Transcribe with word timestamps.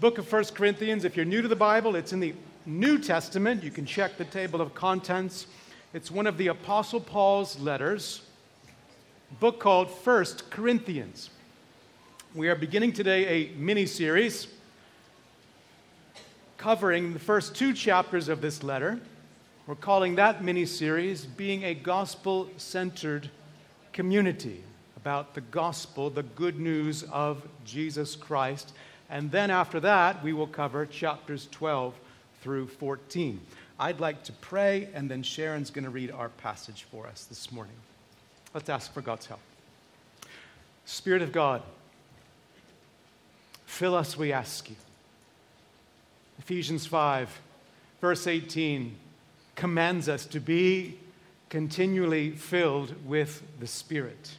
book 0.00 0.18
of 0.18 0.30
1 0.30 0.44
Corinthians. 0.54 1.04
If 1.04 1.16
you're 1.16 1.24
new 1.24 1.42
to 1.42 1.48
the 1.48 1.56
Bible, 1.56 1.96
it's 1.96 2.12
in 2.12 2.20
the 2.20 2.34
New 2.66 2.98
Testament. 2.98 3.62
You 3.62 3.70
can 3.70 3.86
check 3.86 4.16
the 4.16 4.24
table 4.24 4.60
of 4.60 4.74
contents. 4.74 5.46
It's 5.92 6.10
one 6.10 6.26
of 6.26 6.36
the 6.36 6.48
Apostle 6.48 7.00
Paul's 7.00 7.58
letters, 7.60 8.22
book 9.38 9.60
called 9.60 9.88
1 9.88 10.24
Corinthians. 10.50 11.30
We 12.34 12.48
are 12.48 12.56
beginning 12.56 12.92
today 12.92 13.26
a 13.26 13.56
mini 13.56 13.86
series 13.86 14.48
covering 16.56 17.12
the 17.12 17.20
first 17.20 17.54
two 17.54 17.72
chapters 17.72 18.28
of 18.28 18.40
this 18.40 18.62
letter. 18.62 19.00
We're 19.66 19.76
calling 19.76 20.16
that 20.16 20.42
mini 20.42 20.66
series 20.66 21.24
Being 21.24 21.62
a 21.62 21.74
Gospel 21.74 22.50
Centered 22.56 23.30
Community 23.92 24.64
about 24.96 25.34
the 25.34 25.42
gospel, 25.42 26.10
the 26.10 26.22
good 26.22 26.58
news 26.58 27.02
of 27.04 27.46
Jesus 27.64 28.16
Christ. 28.16 28.72
And 29.14 29.30
then 29.30 29.52
after 29.52 29.78
that, 29.78 30.24
we 30.24 30.32
will 30.32 30.48
cover 30.48 30.84
chapters 30.86 31.46
12 31.52 31.94
through 32.42 32.66
14. 32.66 33.40
I'd 33.78 34.00
like 34.00 34.24
to 34.24 34.32
pray, 34.32 34.88
and 34.92 35.08
then 35.08 35.22
Sharon's 35.22 35.70
going 35.70 35.84
to 35.84 35.90
read 35.90 36.10
our 36.10 36.30
passage 36.30 36.84
for 36.90 37.06
us 37.06 37.24
this 37.26 37.52
morning. 37.52 37.76
Let's 38.54 38.68
ask 38.68 38.92
for 38.92 39.02
God's 39.02 39.26
help. 39.26 39.38
Spirit 40.84 41.22
of 41.22 41.30
God, 41.30 41.62
fill 43.66 43.94
us, 43.94 44.18
we 44.18 44.32
ask 44.32 44.68
you. 44.68 44.76
Ephesians 46.40 46.84
5, 46.84 47.40
verse 48.00 48.26
18, 48.26 48.96
commands 49.54 50.08
us 50.08 50.26
to 50.26 50.40
be 50.40 50.98
continually 51.50 52.32
filled 52.32 53.06
with 53.06 53.44
the 53.60 53.68
Spirit. 53.68 54.38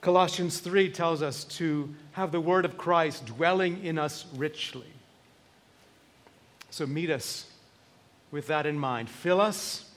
Colossians 0.00 0.60
3 0.60 0.90
tells 0.90 1.22
us 1.22 1.44
to 1.44 1.94
have 2.12 2.30
the 2.30 2.40
word 2.40 2.64
of 2.64 2.78
Christ 2.78 3.26
dwelling 3.26 3.84
in 3.84 3.98
us 3.98 4.26
richly. 4.36 4.92
So 6.70 6.86
meet 6.86 7.10
us 7.10 7.50
with 8.30 8.46
that 8.46 8.66
in 8.66 8.78
mind. 8.78 9.10
Fill 9.10 9.40
us 9.40 9.90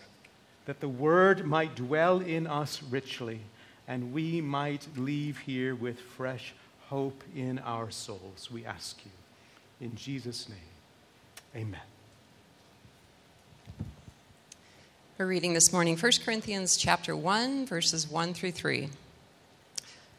that 0.65 0.79
the 0.79 0.89
word 0.89 1.45
might 1.45 1.75
dwell 1.75 2.19
in 2.19 2.47
us 2.47 2.81
richly 2.83 3.41
and 3.87 4.13
we 4.13 4.41
might 4.41 4.87
leave 4.95 5.39
here 5.39 5.75
with 5.75 5.99
fresh 5.99 6.53
hope 6.87 7.23
in 7.35 7.59
our 7.59 7.91
souls. 7.91 8.49
We 8.51 8.65
ask 8.65 8.97
you. 9.05 9.11
In 9.85 9.95
Jesus' 9.95 10.47
name, 10.47 10.57
amen. 11.55 11.81
We're 15.17 15.27
reading 15.27 15.53
this 15.53 15.73
morning 15.73 15.97
1 15.97 16.11
Corinthians 16.23 16.77
chapter 16.77 17.15
1 17.15 17.65
verses 17.65 18.09
1 18.09 18.33
through 18.33 18.51
3. 18.51 18.89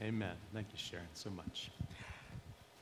Amen. 0.00 0.34
Thank 0.52 0.68
you, 0.72 0.78
Sharon, 0.78 1.06
so 1.14 1.30
much. 1.30 1.70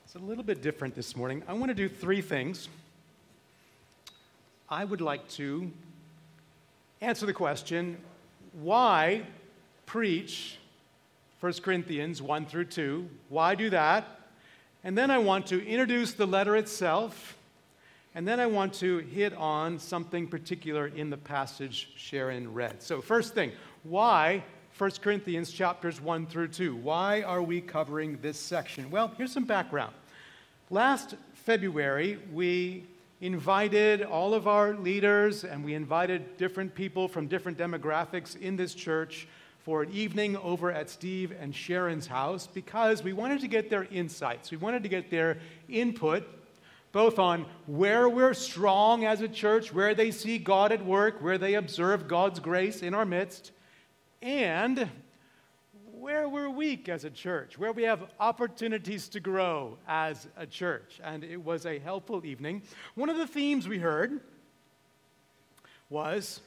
It's 0.05 0.15
a 0.15 0.19
little 0.19 0.45
bit 0.45 0.63
different 0.63 0.95
this 0.95 1.17
morning. 1.17 1.43
I 1.47 1.53
want 1.53 1.69
to 1.69 1.75
do 1.75 1.89
three 1.89 2.21
things. 2.21 2.69
I 4.69 4.85
would 4.85 5.01
like 5.01 5.29
to 5.31 5.71
answer 7.01 7.27
the 7.27 7.33
question 7.33 7.99
why 8.53 9.23
preach 9.87 10.59
1 11.41 11.53
Corinthians 11.63 12.23
1 12.23 12.47
through 12.47 12.67
2? 12.67 13.09
Why 13.29 13.55
do 13.55 13.71
that? 13.71 14.21
And 14.85 14.97
then 14.97 15.11
I 15.11 15.19
want 15.19 15.47
to 15.49 15.67
introduce 15.67 16.13
the 16.13 16.27
letter 16.27 16.57
itself. 16.57 17.37
And 18.15 18.29
then 18.29 18.39
I 18.39 18.47
want 18.47 18.75
to 18.75 18.99
hit 18.99 19.35
on 19.35 19.79
something 19.79 20.29
particular 20.29 20.87
in 20.87 21.11
the 21.11 21.17
passage 21.17 21.91
Sharon 21.97 22.53
read. 22.53 22.83
So, 22.83 23.01
first 23.01 23.35
thing, 23.35 23.53
why 23.83 24.45
1 24.79 24.91
Corinthians 25.03 25.51
chapters 25.51 26.01
1 26.01 26.27
through 26.27 26.49
2. 26.49 26.75
Why 26.77 27.23
are 27.23 27.43
we 27.43 27.61
covering 27.61 28.19
this 28.23 28.39
section? 28.39 28.91
Well, 28.91 29.13
here's 29.19 29.33
some 29.33 29.45
background. 29.45 29.93
Last 30.71 31.15
February, 31.35 32.19
we 32.33 32.85
invited 33.21 34.03
all 34.03 34.33
of 34.33 34.49
our 34.49 34.75
leaders 34.75 35.45
and 35.45 35.63
we 35.63 35.75
invited 35.75 36.39
different 36.39 36.75
people 36.75 37.07
from 37.07 37.27
different 37.27 37.59
demographics 37.59 38.41
in 38.41 38.57
this 38.57 38.75
church 38.75 39.29
for 39.61 39.83
an 39.83 39.93
evening 39.93 40.37
over 40.39 40.73
at 40.73 40.89
Steve 40.89 41.33
and 41.39 41.55
Sharon's 41.55 42.07
house 42.07 42.47
because 42.47 43.03
we 43.03 43.13
wanted 43.13 43.41
to 43.43 43.49
get 43.49 43.69
their 43.69 43.85
insights. 43.85 44.51
We 44.51 44.57
wanted 44.57 44.83
to 44.83 44.89
get 44.89 45.11
their 45.11 45.39
input 45.69 46.25
both 46.93 47.19
on 47.19 47.47
where 47.67 48.09
we're 48.09 48.35
strong 48.35 49.05
as 49.05 49.23
a 49.23 49.29
church, 49.29 49.73
where 49.73 49.95
they 49.95 50.11
see 50.11 50.39
God 50.39 50.73
at 50.73 50.85
work, 50.85 51.23
where 51.23 51.39
they 51.39 51.55
observe 51.55 52.07
God's 52.07 52.39
grace 52.39 52.83
in 52.83 52.93
our 52.93 53.07
midst, 53.07 53.51
and 54.23 54.89
where 55.93 56.29
we're 56.29 56.49
weak 56.49 56.89
as 56.89 57.05
a 57.05 57.11
church, 57.11 57.59
where 57.59 57.73
we 57.73 57.83
have 57.83 58.11
opportunities 58.19 59.09
to 59.09 59.21
grow 59.21 59.77
as 59.87 60.27
a 60.37 60.47
church. 60.47 61.01
And 61.05 61.23
it 61.23 61.45
was 61.45 61.67
a 61.67 61.79
helpful 61.79 62.25
evening. 62.25 62.63
One 62.95 63.09
of 63.09 63.19
the 63.19 63.27
themes 63.27 63.69
we 63.69 63.79
heard 63.79 64.21
was 65.91 66.41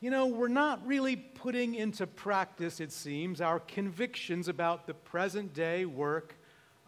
you 0.00 0.10
know, 0.12 0.26
we're 0.26 0.46
not 0.46 0.86
really 0.86 1.16
putting 1.16 1.74
into 1.74 2.06
practice, 2.06 2.78
it 2.78 2.92
seems, 2.92 3.40
our 3.40 3.58
convictions 3.58 4.46
about 4.46 4.86
the 4.86 4.94
present 4.94 5.54
day 5.54 5.86
work 5.86 6.36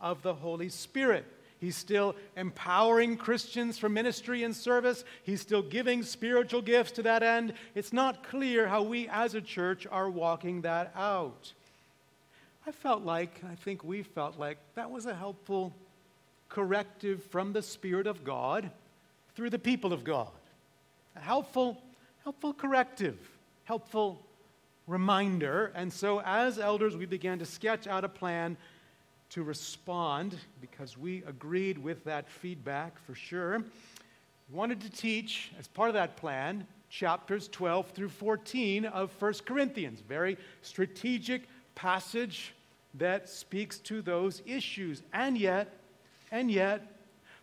of 0.01 0.23
the 0.23 0.33
Holy 0.33 0.69
Spirit. 0.69 1.27
He's 1.61 1.77
still 1.77 2.17
empowering 2.37 3.19
Christians 3.19 3.77
for 3.77 3.91
ministry 3.91 4.45
and 4.45 4.57
service. 4.57 5.05
He's 5.25 5.43
still 5.43 5.61
giving 5.61 6.03
spiritual 6.03 6.63
gifts 6.63 6.93
to 6.93 7.03
that 7.03 7.23
end. 7.23 7.53
It's 7.75 7.93
not 7.93 8.27
clear 8.27 8.67
how 8.67 8.83
we 8.83 9.09
as 9.09 9.35
a 9.35 9.43
church 9.43 9.87
are 9.91 10.09
walking 10.09 10.63
that 10.63 10.91
out. 10.97 11.53
I 12.67 12.73
felt 12.73 13.03
like, 13.03 13.43
I 13.51 13.57
think 13.57 13.85
we 13.85 14.03
felt 14.03 14.39
like, 14.39 14.57
that 14.75 14.91
was 14.91 15.05
a 15.05 15.15
helpful 15.15 15.75
corrective 16.49 17.23
from 17.25 17.53
the 17.53 17.63
Spirit 17.63 18.07
of 18.07 18.25
God 18.25 18.71
through 19.35 19.51
the 19.51 19.59
people 19.59 19.93
of 19.93 20.03
God. 20.03 20.29
A 21.17 21.21
helpful, 21.21 21.77
helpful 22.25 22.55
corrective, 22.55 23.19
helpful 23.65 24.23
reminder. 24.87 25.73
And 25.75 25.93
so, 25.93 26.23
as 26.23 26.59
elders, 26.59 26.97
we 26.97 27.07
began 27.07 27.39
to 27.39 27.47
sketch 27.47 27.87
out 27.87 28.05
a 28.05 28.09
plan 28.09 28.57
to 29.31 29.43
respond 29.43 30.37
because 30.61 30.99
we 30.99 31.23
agreed 31.27 31.79
with 31.79 32.05
that 32.05 32.29
feedback 32.29 32.99
for 33.07 33.15
sure. 33.15 33.59
We 33.59 34.57
wanted 34.57 34.81
to 34.83 34.91
teach, 34.91 35.53
as 35.59 35.69
part 35.69 35.89
of 35.89 35.95
that 35.95 36.17
plan, 36.17 36.67
chapters 36.89 37.49
12 37.49 37.91
through 37.91 38.09
14 38.09 38.85
of 38.87 39.13
1 39.21 39.35
Corinthians. 39.47 40.01
Very 40.01 40.37
strategic 40.63 41.43
passage 41.77 42.55
that 42.95 43.29
speaks 43.29 43.79
to 43.79 44.03
those 44.03 44.43
issues. 44.45 45.03
And 45.13 45.39
yet, 45.39 45.79
and 46.33 46.51
yet, 46.51 46.97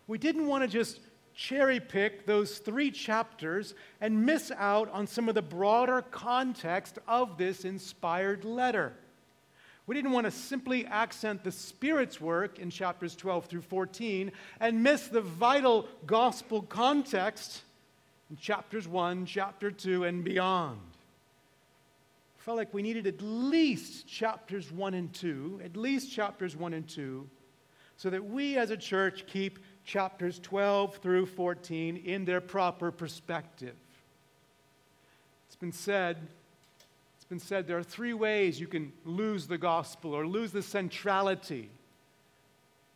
we 0.06 0.18
didn't 0.18 0.46
want 0.46 0.62
to 0.64 0.68
just 0.68 1.00
cherry 1.34 1.80
pick 1.80 2.26
those 2.26 2.58
three 2.58 2.90
chapters 2.90 3.74
and 4.00 4.26
miss 4.26 4.50
out 4.56 4.90
on 4.90 5.06
some 5.06 5.28
of 5.28 5.34
the 5.34 5.42
broader 5.42 6.02
context 6.10 6.98
of 7.06 7.38
this 7.38 7.64
inspired 7.64 8.44
letter. 8.44 8.92
We 9.88 9.94
didn't 9.94 10.12
want 10.12 10.26
to 10.26 10.30
simply 10.30 10.84
accent 10.84 11.42
the 11.42 11.50
Spirit's 11.50 12.20
work 12.20 12.58
in 12.58 12.68
chapters 12.68 13.16
12 13.16 13.46
through 13.46 13.62
14 13.62 14.30
and 14.60 14.82
miss 14.82 15.08
the 15.08 15.22
vital 15.22 15.88
gospel 16.06 16.60
context 16.60 17.62
in 18.28 18.36
chapters 18.36 18.86
1, 18.86 19.24
chapter 19.24 19.70
2, 19.70 20.04
and 20.04 20.22
beyond. 20.22 20.78
I 22.38 22.42
felt 22.42 22.58
like 22.58 22.74
we 22.74 22.82
needed 22.82 23.06
at 23.06 23.22
least 23.22 24.06
chapters 24.06 24.70
1 24.70 24.92
and 24.92 25.10
2, 25.14 25.62
at 25.64 25.74
least 25.74 26.12
chapters 26.12 26.54
1 26.54 26.74
and 26.74 26.86
2, 26.86 27.26
so 27.96 28.10
that 28.10 28.22
we 28.22 28.58
as 28.58 28.70
a 28.70 28.76
church 28.76 29.24
keep 29.26 29.58
chapters 29.86 30.38
12 30.40 30.96
through 30.96 31.24
14 31.24 31.96
in 31.96 32.26
their 32.26 32.42
proper 32.42 32.92
perspective. 32.92 33.76
It's 35.46 35.56
been 35.56 35.72
said 35.72 36.28
been 37.28 37.38
said 37.38 37.66
there 37.66 37.78
are 37.78 37.82
three 37.82 38.14
ways 38.14 38.58
you 38.58 38.66
can 38.66 38.92
lose 39.04 39.46
the 39.46 39.58
gospel 39.58 40.14
or 40.14 40.26
lose 40.26 40.50
the 40.50 40.62
centrality 40.62 41.68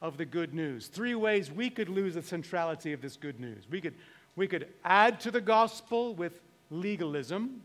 of 0.00 0.16
the 0.16 0.24
good 0.24 0.54
news. 0.54 0.86
Three 0.86 1.14
ways 1.14 1.50
we 1.50 1.68
could 1.68 1.88
lose 1.88 2.14
the 2.14 2.22
centrality 2.22 2.92
of 2.92 3.02
this 3.02 3.16
good 3.16 3.38
news. 3.38 3.64
We 3.70 3.80
could, 3.80 3.94
we 4.34 4.48
could 4.48 4.68
add 4.84 5.20
to 5.20 5.30
the 5.30 5.40
gospel 5.40 6.14
with 6.14 6.32
legalism, 6.70 7.62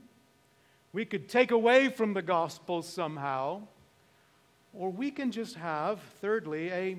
we 0.91 1.05
could 1.05 1.29
take 1.29 1.51
away 1.51 1.89
from 1.89 2.13
the 2.13 2.21
gospel 2.21 2.81
somehow, 2.81 3.61
or 4.73 4.89
we 4.89 5.09
can 5.09 5.31
just 5.31 5.55
have, 5.55 6.01
thirdly, 6.21 6.69
a, 6.71 6.97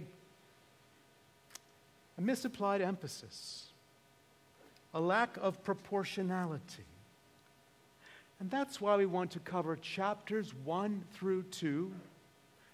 a 2.16 2.20
misapplied 2.20 2.80
emphasis, 2.80 3.66
a 4.94 5.00
lack 5.00 5.36
of 5.40 5.62
proportionality. 5.62 6.87
And 8.40 8.50
that's 8.50 8.80
why 8.80 8.96
we 8.96 9.06
want 9.06 9.32
to 9.32 9.40
cover 9.40 9.76
chapters 9.76 10.54
1 10.64 11.04
through 11.12 11.42
2 11.44 11.92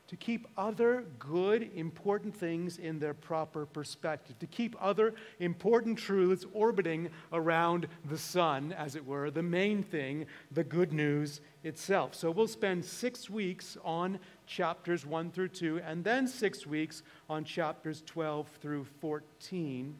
to 0.06 0.16
keep 0.16 0.46
other 0.58 1.04
good, 1.18 1.70
important 1.74 2.36
things 2.36 2.76
in 2.76 2.98
their 2.98 3.14
proper 3.14 3.64
perspective, 3.64 4.38
to 4.38 4.46
keep 4.46 4.76
other 4.78 5.14
important 5.40 5.98
truths 5.98 6.44
orbiting 6.52 7.08
around 7.32 7.88
the 8.10 8.18
sun, 8.18 8.74
as 8.74 8.96
it 8.96 9.06
were, 9.06 9.30
the 9.30 9.42
main 9.42 9.82
thing, 9.82 10.26
the 10.52 10.62
good 10.62 10.92
news 10.92 11.40
itself. 11.62 12.14
So 12.14 12.30
we'll 12.30 12.46
spend 12.46 12.84
six 12.84 13.30
weeks 13.30 13.78
on 13.82 14.18
chapters 14.46 15.06
1 15.06 15.30
through 15.30 15.48
2, 15.48 15.80
and 15.84 16.04
then 16.04 16.28
six 16.28 16.66
weeks 16.66 17.02
on 17.30 17.42
chapters 17.42 18.02
12 18.04 18.46
through 18.60 18.84
14, 19.00 19.94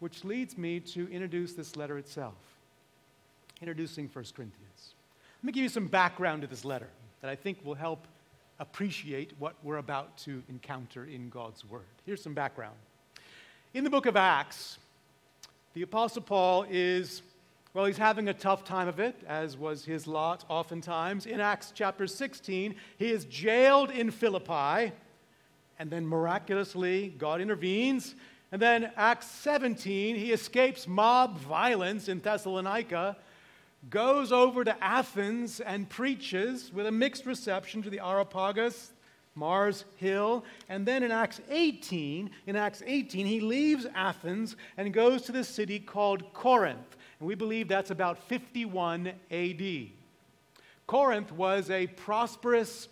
which 0.00 0.24
leads 0.24 0.58
me 0.58 0.80
to 0.80 1.08
introduce 1.08 1.52
this 1.52 1.76
letter 1.76 1.98
itself. 1.98 2.34
Introducing 3.60 4.08
1 4.12 4.24
Corinthians. 4.34 4.95
Let 5.46 5.54
me 5.54 5.60
give 5.60 5.62
you 5.62 5.68
some 5.68 5.86
background 5.86 6.42
to 6.42 6.48
this 6.48 6.64
letter 6.64 6.88
that 7.20 7.30
I 7.30 7.36
think 7.36 7.64
will 7.64 7.76
help 7.76 8.08
appreciate 8.58 9.32
what 9.38 9.54
we're 9.62 9.76
about 9.76 10.18
to 10.24 10.42
encounter 10.48 11.04
in 11.04 11.28
God's 11.28 11.64
Word. 11.64 11.84
Here's 12.04 12.20
some 12.20 12.34
background. 12.34 12.74
In 13.72 13.84
the 13.84 13.90
book 13.90 14.06
of 14.06 14.16
Acts, 14.16 14.78
the 15.74 15.82
Apostle 15.82 16.22
Paul 16.22 16.66
is, 16.68 17.22
well, 17.74 17.84
he's 17.84 17.96
having 17.96 18.28
a 18.28 18.34
tough 18.34 18.64
time 18.64 18.88
of 18.88 18.98
it, 18.98 19.14
as 19.28 19.56
was 19.56 19.84
his 19.84 20.08
lot 20.08 20.44
oftentimes. 20.48 21.26
In 21.26 21.38
Acts 21.38 21.72
chapter 21.72 22.08
16, 22.08 22.74
he 22.98 23.12
is 23.12 23.24
jailed 23.26 23.92
in 23.92 24.10
Philippi, 24.10 24.90
and 25.78 25.88
then 25.88 26.04
miraculously, 26.04 27.14
God 27.18 27.40
intervenes. 27.40 28.16
And 28.50 28.60
then 28.60 28.90
Acts 28.96 29.28
17, 29.28 30.16
he 30.16 30.32
escapes 30.32 30.88
mob 30.88 31.38
violence 31.38 32.08
in 32.08 32.18
Thessalonica 32.18 33.16
goes 33.90 34.32
over 34.32 34.64
to 34.64 34.84
Athens 34.84 35.60
and 35.60 35.88
preaches 35.88 36.72
with 36.72 36.86
a 36.86 36.92
mixed 36.92 37.26
reception 37.26 37.82
to 37.82 37.90
the 37.90 38.04
Areopagus, 38.04 38.92
Mars 39.34 39.84
Hill. 39.96 40.44
And 40.68 40.86
then 40.86 41.02
in 41.02 41.10
Acts 41.10 41.40
18, 41.50 42.30
in 42.46 42.56
Acts 42.56 42.82
18, 42.84 43.26
he 43.26 43.40
leaves 43.40 43.86
Athens 43.94 44.56
and 44.76 44.92
goes 44.92 45.22
to 45.22 45.32
the 45.32 45.44
city 45.44 45.78
called 45.78 46.32
Corinth. 46.32 46.96
And 47.20 47.28
we 47.28 47.34
believe 47.34 47.68
that's 47.68 47.90
about 47.90 48.18
51 48.28 49.12
AD. 49.30 49.86
Corinth 50.86 51.32
was 51.32 51.70
a 51.70 51.86
prosperous 51.88 52.88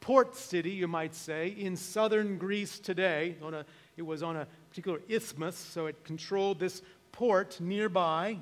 port 0.00 0.36
city, 0.36 0.70
you 0.70 0.88
might 0.88 1.14
say, 1.14 1.48
in 1.48 1.76
southern 1.76 2.38
Greece 2.38 2.78
today. 2.78 3.36
A, 3.42 3.64
it 3.96 4.02
was 4.02 4.22
on 4.22 4.36
a 4.36 4.46
particular 4.68 5.00
isthmus, 5.08 5.56
so 5.56 5.86
it 5.86 6.04
controlled 6.04 6.60
this 6.60 6.82
port 7.12 7.60
nearby. 7.60 8.38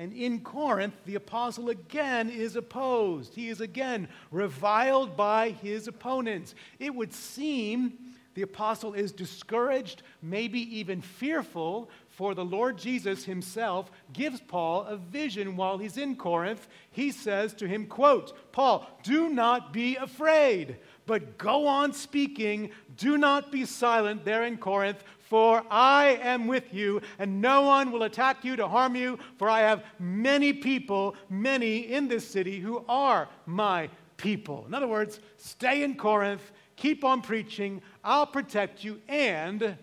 And 0.00 0.14
in 0.14 0.40
Corinth, 0.40 0.94
the 1.04 1.16
apostle 1.16 1.68
again 1.68 2.30
is 2.30 2.56
opposed. 2.56 3.34
He 3.34 3.50
is 3.50 3.60
again 3.60 4.08
reviled 4.30 5.14
by 5.14 5.50
his 5.50 5.88
opponents. 5.88 6.54
It 6.78 6.94
would 6.94 7.12
seem 7.12 7.98
the 8.32 8.40
apostle 8.40 8.94
is 8.94 9.12
discouraged, 9.12 10.02
maybe 10.22 10.58
even 10.78 11.02
fearful, 11.02 11.90
for 12.08 12.34
the 12.34 12.44
Lord 12.44 12.78
Jesus 12.78 13.26
himself 13.26 13.90
gives 14.14 14.40
Paul 14.40 14.84
a 14.84 14.96
vision 14.96 15.54
while 15.54 15.76
he's 15.76 15.98
in 15.98 16.16
Corinth. 16.16 16.66
He 16.90 17.10
says 17.10 17.52
to 17.54 17.68
him, 17.68 17.86
quote, 17.86 18.32
Paul, 18.52 18.88
do 19.02 19.28
not 19.28 19.70
be 19.70 19.96
afraid, 19.96 20.78
but 21.04 21.36
go 21.36 21.66
on 21.66 21.92
speaking. 21.92 22.70
Do 22.96 23.18
not 23.18 23.52
be 23.52 23.66
silent 23.66 24.24
there 24.24 24.44
in 24.44 24.56
Corinth, 24.56 25.04
for 25.30 25.64
I 25.70 26.18
am 26.22 26.48
with 26.48 26.74
you, 26.74 27.00
and 27.20 27.40
no 27.40 27.62
one 27.62 27.92
will 27.92 28.02
attack 28.02 28.44
you 28.44 28.56
to 28.56 28.66
harm 28.66 28.96
you, 28.96 29.16
for 29.38 29.48
I 29.48 29.60
have 29.60 29.84
many 30.00 30.52
people, 30.52 31.14
many 31.30 31.78
in 31.78 32.08
this 32.08 32.26
city 32.26 32.58
who 32.58 32.84
are 32.88 33.28
my 33.46 33.88
people. 34.16 34.64
In 34.66 34.74
other 34.74 34.88
words, 34.88 35.20
stay 35.36 35.84
in 35.84 35.94
Corinth, 35.94 36.50
keep 36.74 37.04
on 37.04 37.22
preaching, 37.22 37.80
I'll 38.02 38.26
protect 38.26 38.82
you, 38.82 39.00
and 39.08 39.76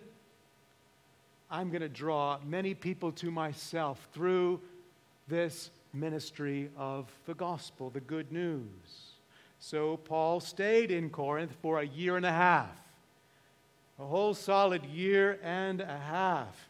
I'm 1.49 1.69
going 1.69 1.81
to 1.81 1.87
draw 1.87 2.39
many 2.45 2.73
people 2.73 3.13
to 3.13 3.31
myself 3.31 4.05
through 4.11 4.59
this 5.29 5.69
ministry 5.93 6.69
of 6.75 7.09
the 7.25 7.33
gospel, 7.33 7.89
the 7.89 8.01
good 8.01 8.33
news. 8.33 9.13
So 9.59 9.95
Paul 9.95 10.41
stayed 10.41 10.91
in 10.91 11.09
Corinth 11.09 11.55
for 11.61 11.79
a 11.79 11.87
year 11.87 12.17
and 12.17 12.25
a 12.25 12.33
half 12.33 12.86
a 13.99 14.05
whole 14.05 14.33
solid 14.33 14.83
year 14.85 15.39
and 15.43 15.81
a 15.81 15.97
half 15.97 16.67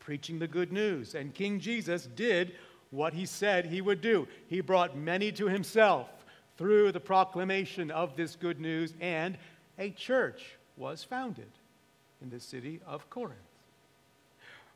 preaching 0.00 0.38
the 0.38 0.48
good 0.48 0.72
news. 0.72 1.14
And 1.14 1.34
King 1.34 1.60
Jesus 1.60 2.06
did 2.06 2.52
what 2.90 3.14
he 3.14 3.26
said 3.26 3.66
he 3.66 3.80
would 3.80 4.00
do. 4.00 4.28
He 4.48 4.60
brought 4.60 4.96
many 4.96 5.32
to 5.32 5.48
himself 5.48 6.08
through 6.56 6.92
the 6.92 7.00
proclamation 7.00 7.90
of 7.90 8.16
this 8.16 8.36
good 8.36 8.60
news, 8.60 8.94
and 9.00 9.36
a 9.78 9.90
church 9.90 10.56
was 10.76 11.02
founded 11.02 11.50
in 12.22 12.30
the 12.30 12.38
city 12.38 12.80
of 12.86 13.08
Corinth. 13.10 13.38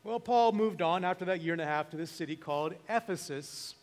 Well, 0.03 0.19
Paul 0.19 0.53
moved 0.53 0.81
on 0.81 1.03
after 1.03 1.25
that 1.25 1.41
year 1.41 1.53
and 1.53 1.61
a 1.61 1.65
half 1.65 1.89
to 1.91 1.97
this 1.97 2.11
city 2.11 2.35
called 2.35 2.73
Ephesus. 2.89 3.75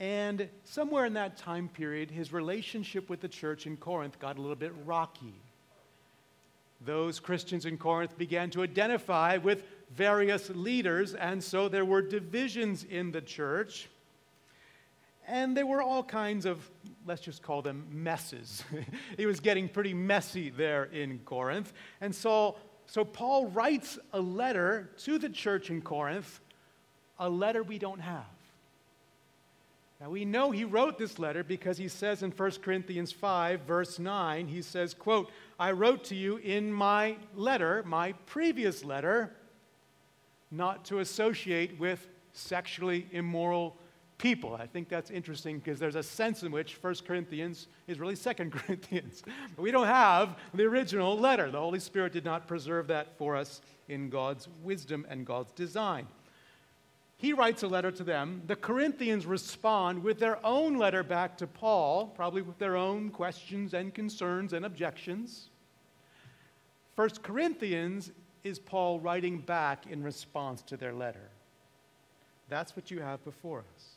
And 0.00 0.48
somewhere 0.64 1.04
in 1.04 1.14
that 1.14 1.36
time 1.36 1.68
period, 1.68 2.10
his 2.10 2.32
relationship 2.32 3.08
with 3.08 3.20
the 3.20 3.28
church 3.28 3.66
in 3.66 3.76
Corinth 3.76 4.18
got 4.18 4.36
a 4.36 4.40
little 4.40 4.56
bit 4.56 4.72
rocky 4.84 5.34
those 6.84 7.20
Christians 7.20 7.66
in 7.66 7.78
Corinth 7.78 8.16
began 8.16 8.50
to 8.50 8.62
identify 8.62 9.36
with 9.38 9.64
various 9.90 10.50
leaders, 10.50 11.14
and 11.14 11.42
so 11.42 11.68
there 11.68 11.84
were 11.84 12.02
divisions 12.02 12.84
in 12.84 13.10
the 13.10 13.20
church. 13.20 13.88
And 15.26 15.56
there 15.56 15.66
were 15.66 15.80
all 15.80 16.02
kinds 16.02 16.44
of, 16.44 16.70
let's 17.06 17.22
just 17.22 17.42
call 17.42 17.62
them 17.62 17.86
messes. 17.90 18.62
it 19.18 19.26
was 19.26 19.40
getting 19.40 19.68
pretty 19.68 19.94
messy 19.94 20.50
there 20.50 20.84
in 20.84 21.20
Corinth. 21.20 21.72
And 22.00 22.14
so, 22.14 22.56
so 22.86 23.04
Paul 23.04 23.46
writes 23.46 23.98
a 24.12 24.20
letter 24.20 24.90
to 24.98 25.18
the 25.18 25.30
church 25.30 25.70
in 25.70 25.80
Corinth, 25.80 26.40
a 27.18 27.28
letter 27.28 27.62
we 27.62 27.78
don't 27.78 28.00
have. 28.00 28.26
Now 30.04 30.10
we 30.10 30.26
know 30.26 30.50
he 30.50 30.64
wrote 30.66 30.98
this 30.98 31.18
letter 31.18 31.42
because 31.42 31.78
he 31.78 31.88
says 31.88 32.22
in 32.22 32.30
1 32.30 32.50
Corinthians 32.60 33.10
5 33.10 33.62
verse 33.62 33.98
9 33.98 34.46
he 34.48 34.60
says 34.60 34.92
quote 34.92 35.30
I 35.58 35.70
wrote 35.70 36.04
to 36.04 36.14
you 36.14 36.36
in 36.36 36.70
my 36.70 37.16
letter 37.34 37.82
my 37.86 38.12
previous 38.26 38.84
letter 38.84 39.34
not 40.50 40.84
to 40.86 40.98
associate 40.98 41.80
with 41.80 42.06
sexually 42.34 43.06
immoral 43.12 43.78
people. 44.18 44.54
I 44.54 44.66
think 44.66 44.90
that's 44.90 45.10
interesting 45.10 45.58
because 45.58 45.80
there's 45.80 45.96
a 45.96 46.02
sense 46.02 46.42
in 46.42 46.52
which 46.52 46.74
1 46.82 46.96
Corinthians 47.06 47.68
is 47.86 47.98
really 47.98 48.14
2 48.14 48.34
Corinthians. 48.50 49.22
We 49.56 49.70
don't 49.70 49.86
have 49.86 50.36
the 50.52 50.64
original 50.64 51.18
letter. 51.18 51.50
The 51.50 51.58
Holy 51.58 51.80
Spirit 51.80 52.12
did 52.12 52.26
not 52.26 52.46
preserve 52.46 52.88
that 52.88 53.16
for 53.16 53.36
us 53.36 53.62
in 53.88 54.10
God's 54.10 54.48
wisdom 54.62 55.06
and 55.08 55.24
God's 55.24 55.52
design. 55.52 56.06
He 57.24 57.32
writes 57.32 57.62
a 57.62 57.68
letter 57.68 57.90
to 57.90 58.04
them. 58.04 58.42
The 58.48 58.54
Corinthians 58.54 59.24
respond 59.24 60.02
with 60.02 60.18
their 60.18 60.44
own 60.44 60.76
letter 60.76 61.02
back 61.02 61.38
to 61.38 61.46
Paul, 61.46 62.08
probably 62.08 62.42
with 62.42 62.58
their 62.58 62.76
own 62.76 63.08
questions 63.08 63.72
and 63.72 63.94
concerns 63.94 64.52
and 64.52 64.66
objections. 64.66 65.48
First 66.94 67.22
Corinthians 67.22 68.12
is 68.42 68.58
Paul 68.58 69.00
writing 69.00 69.38
back 69.38 69.86
in 69.86 70.02
response 70.02 70.60
to 70.64 70.76
their 70.76 70.92
letter. 70.92 71.30
That's 72.50 72.76
what 72.76 72.90
you 72.90 73.00
have 73.00 73.24
before 73.24 73.60
us. 73.74 73.92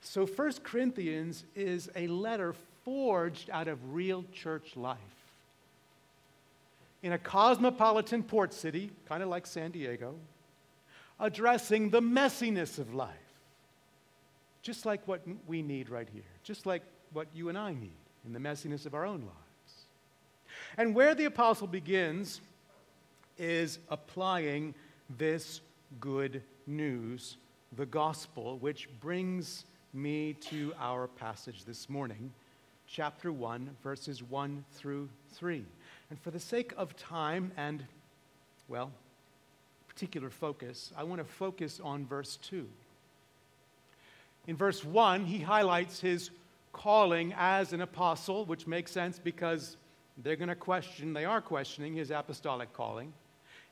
So, 0.00 0.26
First 0.26 0.64
Corinthians 0.64 1.44
is 1.54 1.88
a 1.94 2.08
letter 2.08 2.56
forged 2.84 3.48
out 3.50 3.68
of 3.68 3.94
real 3.94 4.24
church 4.32 4.74
life. 4.74 4.98
In 7.04 7.12
a 7.12 7.18
cosmopolitan 7.18 8.24
port 8.24 8.52
city, 8.52 8.90
kind 9.08 9.22
of 9.22 9.28
like 9.28 9.46
San 9.46 9.70
Diego, 9.70 10.16
addressing 11.20 11.90
the 11.90 12.00
messiness 12.00 12.78
of 12.78 12.94
life. 12.94 13.10
Just 14.62 14.86
like 14.86 15.06
what 15.06 15.20
we 15.46 15.62
need 15.62 15.90
right 15.90 16.08
here, 16.12 16.22
just 16.42 16.66
like 16.66 16.82
what 17.12 17.28
you 17.34 17.48
and 17.48 17.58
I 17.58 17.72
need 17.74 17.92
in 18.24 18.32
the 18.32 18.38
messiness 18.38 18.86
of 18.86 18.94
our 18.94 19.04
own 19.04 19.20
lives. 19.20 19.86
And 20.76 20.94
where 20.94 21.14
the 21.14 21.26
apostle 21.26 21.66
begins 21.66 22.40
is 23.38 23.78
applying 23.90 24.74
this 25.18 25.60
good 26.00 26.42
news, 26.66 27.36
the 27.76 27.86
gospel, 27.86 28.58
which 28.58 28.88
brings 29.00 29.64
me 29.92 30.32
to 30.34 30.72
our 30.80 31.06
passage 31.06 31.64
this 31.64 31.88
morning, 31.88 32.32
chapter 32.86 33.30
1, 33.30 33.76
verses 33.82 34.22
1 34.22 34.64
through 34.72 35.08
3. 35.32 35.64
And 36.10 36.18
for 36.20 36.30
the 36.30 36.40
sake 36.40 36.72
of 36.76 36.96
time 36.96 37.52
and, 37.56 37.84
well, 38.68 38.90
particular 39.94 40.28
focus, 40.28 40.92
I 40.96 41.04
want 41.04 41.20
to 41.20 41.24
focus 41.24 41.80
on 41.82 42.04
verse 42.04 42.36
2. 42.48 42.66
In 44.48 44.56
verse 44.56 44.84
1, 44.84 45.24
he 45.24 45.38
highlights 45.38 46.00
his 46.00 46.30
calling 46.72 47.32
as 47.36 47.72
an 47.72 47.80
apostle, 47.80 48.44
which 48.44 48.66
makes 48.66 48.90
sense 48.90 49.20
because 49.22 49.76
they're 50.18 50.36
going 50.36 50.48
to 50.48 50.56
question, 50.56 51.12
they 51.12 51.24
are 51.24 51.40
questioning 51.40 51.94
his 51.94 52.10
apostolic 52.10 52.72
calling. 52.72 53.12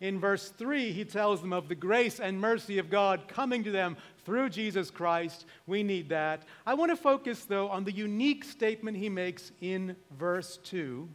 In 0.00 0.21
verse 0.21 0.50
3, 0.50 0.93
he 0.93 1.05
tells 1.05 1.41
them 1.41 1.52
of 1.52 1.69
the 1.69 1.75
grace 1.75 2.21
and 2.21 2.41
mercy 2.41 2.79
of 2.79 2.88
God 2.88 3.26
coming 3.26 3.64
to 3.64 3.71
them 3.73 3.97
through 4.25 4.50
Jesus 4.50 4.91
Christ. 4.91 5.45
We 5.67 5.83
need 5.83 6.09
that. 6.11 6.45
I 6.64 6.75
want 6.75 6.91
to 6.91 6.97
focus, 6.97 7.45
though, 7.45 7.69
on 7.69 7.85
the 7.85 7.93
unique 7.93 8.45
statement 8.45 8.97
he 8.97 9.09
makes 9.09 9.50
in 9.61 9.97
verse 10.17 10.59
2 10.64 11.09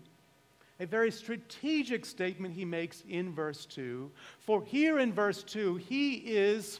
a 0.79 0.85
very 0.85 1.11
strategic 1.11 2.05
statement 2.05 2.53
he 2.53 2.65
makes 2.65 3.03
in 3.09 3.33
verse 3.33 3.65
2. 3.65 4.11
For 4.39 4.63
here 4.63 4.99
in 4.99 5.11
verse 5.11 5.43
2, 5.43 5.77
he 5.77 6.15
is, 6.15 6.79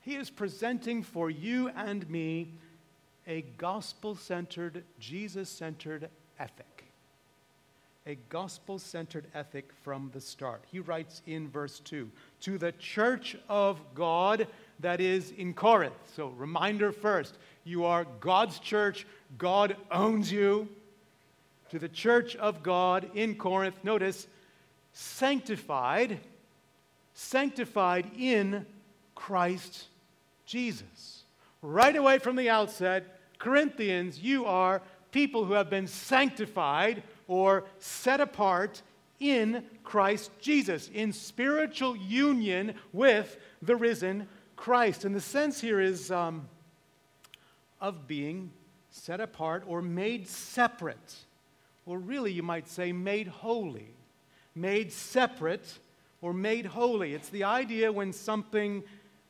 he 0.00 0.16
is 0.16 0.30
presenting 0.30 1.02
for 1.02 1.30
you 1.30 1.68
and 1.76 2.08
me 2.10 2.48
a 3.26 3.42
gospel 3.58 4.16
centered, 4.16 4.82
Jesus 4.98 5.48
centered 5.48 6.08
ethic. 6.38 6.84
A 8.06 8.16
gospel 8.28 8.78
centered 8.78 9.26
ethic 9.34 9.70
from 9.84 10.10
the 10.12 10.20
start. 10.20 10.64
He 10.72 10.80
writes 10.80 11.22
in 11.26 11.48
verse 11.48 11.78
2 11.80 12.10
To 12.40 12.58
the 12.58 12.72
church 12.72 13.36
of 13.48 13.78
God 13.94 14.48
that 14.80 15.00
is 15.00 15.32
in 15.32 15.54
Corinth. 15.54 15.94
So, 16.16 16.28
reminder 16.28 16.90
first 16.90 17.36
you 17.62 17.84
are 17.84 18.06
God's 18.18 18.58
church, 18.58 19.06
God 19.38 19.76
owns 19.92 20.32
you 20.32 20.68
to 21.70 21.78
the 21.78 21.88
church 21.88 22.36
of 22.36 22.62
God 22.62 23.10
in 23.14 23.36
Corinth, 23.36 23.76
notice, 23.82 24.26
sanctified, 24.92 26.18
sanctified 27.14 28.10
in 28.18 28.66
Christ 29.14 29.86
Jesus. 30.46 31.24
Right 31.62 31.94
away 31.94 32.18
from 32.18 32.36
the 32.36 32.50
outset, 32.50 33.20
Corinthians, 33.38 34.18
you 34.18 34.46
are 34.46 34.82
people 35.12 35.44
who 35.44 35.52
have 35.52 35.70
been 35.70 35.86
sanctified 35.86 37.02
or 37.28 37.64
set 37.78 38.20
apart 38.20 38.82
in 39.20 39.64
Christ 39.84 40.30
Jesus, 40.40 40.90
in 40.92 41.12
spiritual 41.12 41.96
union 41.96 42.74
with 42.92 43.36
the 43.62 43.76
risen 43.76 44.26
Christ. 44.56 45.04
And 45.04 45.14
the 45.14 45.20
sense 45.20 45.60
here 45.60 45.80
is 45.80 46.10
um, 46.10 46.48
of 47.80 48.08
being 48.08 48.50
set 48.90 49.20
apart 49.20 49.62
or 49.66 49.82
made 49.82 50.26
separate 50.26 51.24
or 51.86 51.98
really 51.98 52.32
you 52.32 52.42
might 52.42 52.68
say 52.68 52.92
made 52.92 53.26
holy, 53.28 53.94
made 54.54 54.92
separate, 54.92 55.78
or 56.20 56.32
made 56.32 56.66
holy. 56.66 57.14
It's 57.14 57.30
the 57.30 57.44
idea 57.44 57.90
when 57.90 58.12
something 58.12 58.82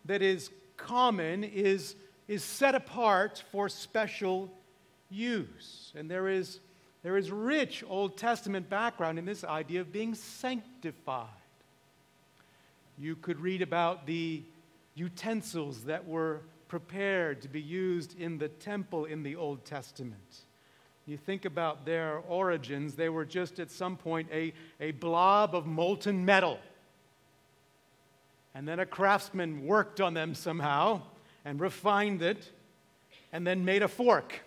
that 0.05 0.23
is 0.23 0.51
common 0.77 1.45
is, 1.45 1.95
is 2.27 2.43
set 2.43 2.75
apart 2.75 3.45
for 3.53 3.69
special 3.69 4.51
use. 5.09 5.93
And 5.95 6.11
there 6.11 6.29
is, 6.29 6.61
there 7.03 7.17
is 7.17 7.31
rich 7.31 7.85
Old 7.87 8.17
Testament 8.17 8.69
background 8.69 9.19
in 9.19 9.25
this 9.25 9.45
idea 9.45 9.81
of 9.81 9.93
being 9.93 10.15
sanctified. 10.15 11.29
You 12.99 13.17
could 13.17 13.41
read 13.41 13.63
about 13.63 14.07
the 14.07 14.43
utensils 14.95 15.85
that 15.85 16.07
were 16.07 16.43
prepared 16.69 17.43
to 17.43 17.49
be 17.49 17.61
used 17.61 18.19
in 18.19 18.39
the 18.39 18.49
temple 18.49 19.05
in 19.05 19.23
the 19.23 19.37
Old 19.37 19.65
Testament 19.65 20.45
you 21.11 21.17
think 21.17 21.45
about 21.45 21.85
their 21.85 22.19
origins, 22.29 22.95
they 22.95 23.09
were 23.09 23.25
just 23.25 23.59
at 23.59 23.71
some 23.71 23.97
point 23.97 24.29
a, 24.33 24.53
a 24.81 24.93
blob 24.93 25.57
of 25.57 25.67
molten 25.67 26.25
metal. 26.25 26.59
And 28.55 28.67
then 28.67 28.79
a 28.79 28.87
craftsman 28.87 29.67
worked 29.67 30.01
on 30.01 30.15
them 30.15 30.35
somehow 30.35 31.03
and 31.45 31.61
refined 31.61 32.23
it 32.23 32.53
and 33.33 33.45
then 33.45 33.65
made 33.65 33.83
a 33.83 33.89
fork. 33.89 34.41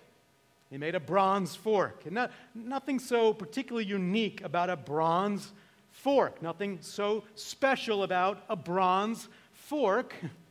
He 0.70 0.78
made 0.78 0.96
a 0.96 1.00
bronze 1.00 1.56
fork. 1.56 2.04
And 2.06 2.16
not, 2.16 2.32
nothing 2.56 2.98
so 2.98 3.34
particularly 3.34 3.86
unique 3.86 4.42
about 4.42 4.70
a 4.70 4.78
bronze 4.78 5.52
fork, 5.92 6.42
nothing 6.42 6.80
so 6.82 7.24
special 7.36 8.04
about 8.04 8.44
a 8.50 8.56
bronze 8.56 9.28
fork. 9.52 10.16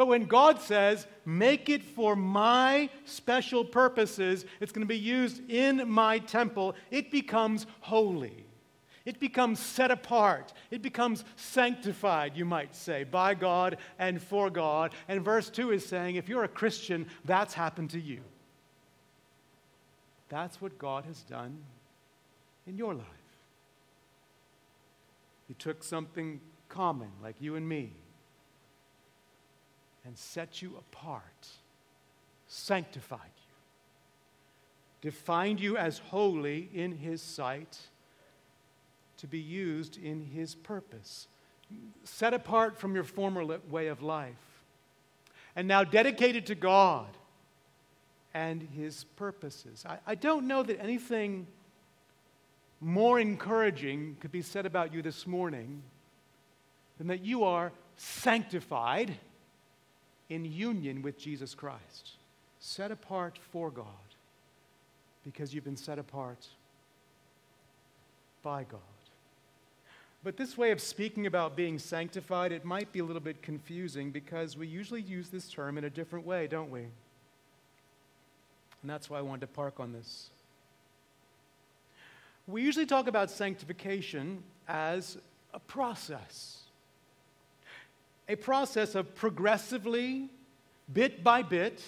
But 0.00 0.06
when 0.06 0.24
God 0.24 0.62
says, 0.62 1.06
make 1.26 1.68
it 1.68 1.84
for 1.84 2.16
my 2.16 2.88
special 3.04 3.62
purposes, 3.66 4.46
it's 4.58 4.72
going 4.72 4.80
to 4.80 4.88
be 4.88 4.96
used 4.96 5.42
in 5.50 5.90
my 5.90 6.20
temple, 6.20 6.74
it 6.90 7.10
becomes 7.10 7.66
holy. 7.80 8.46
It 9.04 9.20
becomes 9.20 9.60
set 9.60 9.90
apart. 9.90 10.54
It 10.70 10.80
becomes 10.80 11.22
sanctified, 11.36 12.34
you 12.34 12.46
might 12.46 12.74
say, 12.74 13.04
by 13.04 13.34
God 13.34 13.76
and 13.98 14.22
for 14.22 14.48
God. 14.48 14.94
And 15.06 15.22
verse 15.22 15.50
2 15.50 15.70
is 15.72 15.84
saying, 15.84 16.16
if 16.16 16.30
you're 16.30 16.44
a 16.44 16.48
Christian, 16.48 17.06
that's 17.26 17.52
happened 17.52 17.90
to 17.90 18.00
you. 18.00 18.20
That's 20.30 20.62
what 20.62 20.78
God 20.78 21.04
has 21.04 21.20
done 21.24 21.58
in 22.66 22.78
your 22.78 22.94
life. 22.94 23.04
He 25.46 25.52
took 25.52 25.84
something 25.84 26.40
common, 26.70 27.10
like 27.22 27.36
you 27.38 27.54
and 27.56 27.68
me, 27.68 27.92
and 30.04 30.16
set 30.16 30.62
you 30.62 30.76
apart, 30.78 31.48
sanctified 32.46 33.20
you, 33.24 35.10
defined 35.10 35.60
you 35.60 35.76
as 35.76 35.98
holy 35.98 36.68
in 36.74 36.92
His 36.92 37.22
sight 37.22 37.78
to 39.18 39.26
be 39.26 39.38
used 39.38 39.98
in 40.02 40.24
His 40.24 40.54
purpose, 40.54 41.28
set 42.04 42.34
apart 42.34 42.78
from 42.78 42.94
your 42.94 43.04
former 43.04 43.44
way 43.68 43.88
of 43.88 44.02
life, 44.02 44.62
and 45.54 45.68
now 45.68 45.84
dedicated 45.84 46.46
to 46.46 46.54
God 46.54 47.08
and 48.32 48.62
His 48.74 49.04
purposes. 49.16 49.84
I, 49.86 49.98
I 50.06 50.14
don't 50.14 50.46
know 50.46 50.62
that 50.62 50.80
anything 50.80 51.46
more 52.80 53.20
encouraging 53.20 54.16
could 54.20 54.32
be 54.32 54.42
said 54.42 54.64
about 54.64 54.94
you 54.94 55.02
this 55.02 55.26
morning 55.26 55.82
than 56.96 57.08
that 57.08 57.24
you 57.24 57.44
are 57.44 57.72
sanctified 57.96 59.14
in 60.30 60.44
union 60.44 61.02
with 61.02 61.18
Jesus 61.18 61.54
Christ, 61.54 62.12
set 62.60 62.90
apart 62.90 63.38
for 63.52 63.70
God, 63.70 63.84
because 65.24 65.52
you've 65.52 65.64
been 65.64 65.76
set 65.76 65.98
apart 65.98 66.46
by 68.42 68.64
God. 68.64 68.80
But 70.22 70.36
this 70.36 70.56
way 70.56 70.70
of 70.70 70.80
speaking 70.80 71.26
about 71.26 71.56
being 71.56 71.78
sanctified, 71.78 72.52
it 72.52 72.64
might 72.64 72.92
be 72.92 73.00
a 73.00 73.04
little 73.04 73.20
bit 73.20 73.42
confusing 73.42 74.10
because 74.10 74.56
we 74.56 74.66
usually 74.66 75.00
use 75.00 75.30
this 75.30 75.50
term 75.50 75.78
in 75.78 75.84
a 75.84 75.90
different 75.90 76.26
way, 76.26 76.46
don't 76.46 76.70
we? 76.70 76.80
And 76.80 76.90
that's 78.84 79.10
why 79.10 79.18
I 79.18 79.22
wanted 79.22 79.42
to 79.42 79.46
park 79.48 79.80
on 79.80 79.92
this. 79.92 80.28
We 82.46 82.62
usually 82.62 82.86
talk 82.86 83.06
about 83.06 83.30
sanctification 83.30 84.42
as 84.68 85.18
a 85.54 85.58
process 85.58 86.59
a 88.30 88.36
process 88.36 88.94
of 88.94 89.16
progressively, 89.16 90.30
bit 90.92 91.24
by 91.24 91.42
bit, 91.42 91.82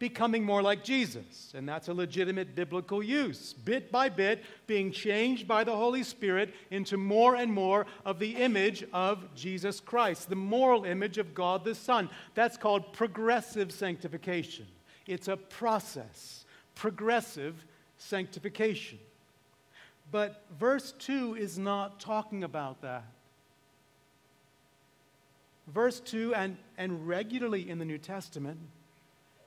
becoming 0.00 0.42
more 0.42 0.60
like 0.60 0.82
Jesus. 0.82 1.52
And 1.56 1.68
that's 1.68 1.86
a 1.86 1.94
legitimate 1.94 2.56
biblical 2.56 3.00
use. 3.00 3.52
Bit 3.52 3.92
by 3.92 4.08
bit, 4.08 4.42
being 4.66 4.90
changed 4.90 5.46
by 5.46 5.62
the 5.62 5.76
Holy 5.76 6.02
Spirit 6.02 6.52
into 6.72 6.96
more 6.96 7.36
and 7.36 7.52
more 7.52 7.86
of 8.04 8.18
the 8.18 8.34
image 8.36 8.84
of 8.92 9.32
Jesus 9.36 9.78
Christ, 9.78 10.28
the 10.28 10.36
moral 10.36 10.84
image 10.84 11.16
of 11.16 11.32
God 11.32 11.64
the 11.64 11.76
Son. 11.76 12.10
That's 12.34 12.56
called 12.56 12.92
progressive 12.92 13.70
sanctification. 13.70 14.66
It's 15.06 15.28
a 15.28 15.36
process, 15.36 16.44
progressive 16.74 17.64
sanctification. 17.98 18.98
But 20.10 20.44
verse 20.58 20.92
2 20.98 21.36
is 21.36 21.56
not 21.56 22.00
talking 22.00 22.42
about 22.42 22.82
that 22.82 23.04
verse 25.72 26.00
2 26.00 26.34
and, 26.34 26.56
and 26.76 27.06
regularly 27.06 27.68
in 27.68 27.78
the 27.78 27.84
New 27.84 27.98
Testament, 27.98 28.58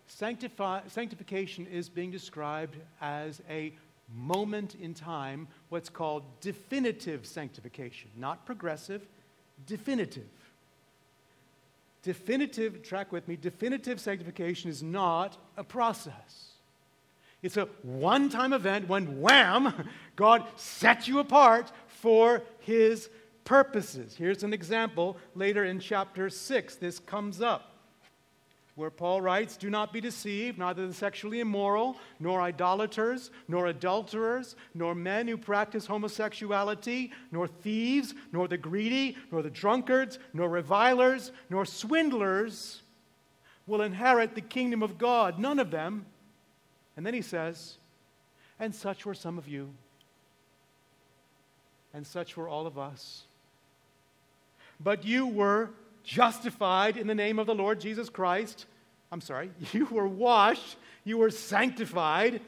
sanctify, 0.07 0.81
sanctification 0.87 1.67
is 1.67 1.89
being 1.89 2.11
described 2.11 2.77
as 3.01 3.41
a 3.49 3.73
moment 4.13 4.75
in 4.75 4.93
time, 4.93 5.47
what's 5.69 5.89
called 5.89 6.23
definitive 6.41 7.25
sanctification, 7.25 8.09
not 8.17 8.45
progressive, 8.45 9.07
definitive. 9.65 10.27
Definitive, 12.03 12.81
track 12.81 13.11
with 13.11 13.27
me, 13.27 13.35
definitive 13.35 13.99
sanctification 13.99 14.69
is 14.69 14.81
not 14.81 15.37
a 15.55 15.63
process. 15.63 16.51
It's 17.43 17.57
a 17.57 17.67
one 17.83 18.29
time 18.29 18.53
event 18.53 18.87
when, 18.87 19.21
wham, 19.21 19.89
God 20.15 20.45
sets 20.55 21.07
you 21.07 21.19
apart 21.19 21.71
for 21.87 22.41
his 22.59 23.09
purposes. 23.51 24.15
Here's 24.15 24.43
an 24.43 24.53
example 24.53 25.17
later 25.35 25.65
in 25.65 25.77
chapter 25.77 26.29
6. 26.29 26.75
This 26.77 26.99
comes 26.99 27.41
up 27.41 27.75
where 28.75 28.89
Paul 28.89 29.19
writes, 29.19 29.57
Do 29.57 29.69
not 29.69 29.91
be 29.91 29.99
deceived, 29.99 30.57
neither 30.57 30.87
the 30.87 30.93
sexually 30.93 31.41
immoral, 31.41 31.97
nor 32.17 32.39
idolaters, 32.39 33.29
nor 33.49 33.67
adulterers, 33.67 34.55
nor 34.73 34.95
men 34.95 35.27
who 35.27 35.35
practice 35.35 35.85
homosexuality, 35.85 37.11
nor 37.33 37.45
thieves, 37.45 38.13
nor 38.31 38.47
the 38.47 38.57
greedy, 38.57 39.17
nor 39.33 39.41
the 39.41 39.49
drunkards, 39.49 40.17
nor 40.31 40.47
revilers, 40.47 41.33
nor 41.49 41.65
swindlers 41.65 42.83
will 43.67 43.81
inherit 43.81 44.33
the 44.33 44.39
kingdom 44.39 44.81
of 44.81 44.97
God. 44.97 45.39
None 45.39 45.59
of 45.59 45.71
them. 45.71 46.05
And 46.95 47.05
then 47.05 47.13
he 47.13 47.21
says, 47.21 47.75
And 48.61 48.73
such 48.73 49.05
were 49.05 49.13
some 49.13 49.37
of 49.37 49.49
you, 49.49 49.73
and 51.93 52.07
such 52.07 52.37
were 52.37 52.47
all 52.47 52.65
of 52.65 52.77
us 52.77 53.25
but 54.83 55.05
you 55.05 55.27
were 55.27 55.69
justified 56.03 56.97
in 56.97 57.07
the 57.07 57.15
name 57.15 57.39
of 57.39 57.47
the 57.47 57.55
Lord 57.55 57.79
Jesus 57.79 58.09
Christ. 58.09 58.65
I'm 59.11 59.21
sorry, 59.21 59.51
you 59.71 59.85
were 59.85 60.07
washed, 60.07 60.77
you 61.03 61.17
were 61.17 61.29
sanctified, 61.29 62.41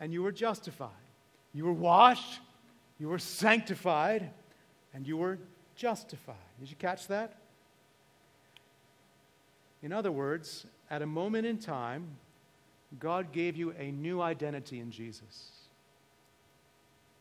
and 0.00 0.12
you 0.12 0.22
were 0.22 0.32
justified. 0.32 0.90
You 1.52 1.64
were 1.66 1.72
washed, 1.72 2.40
you 2.98 3.08
were 3.08 3.18
sanctified, 3.18 4.30
and 4.92 5.06
you 5.06 5.16
were 5.16 5.38
justified. 5.76 6.36
Did 6.58 6.70
you 6.70 6.76
catch 6.76 7.06
that? 7.08 7.38
In 9.82 9.92
other 9.92 10.10
words, 10.10 10.66
at 10.90 11.02
a 11.02 11.06
moment 11.06 11.46
in 11.46 11.58
time, 11.58 12.06
God 12.98 13.32
gave 13.32 13.56
you 13.56 13.72
a 13.78 13.90
new 13.90 14.20
identity 14.22 14.80
in 14.80 14.90
Jesus. 14.90 15.50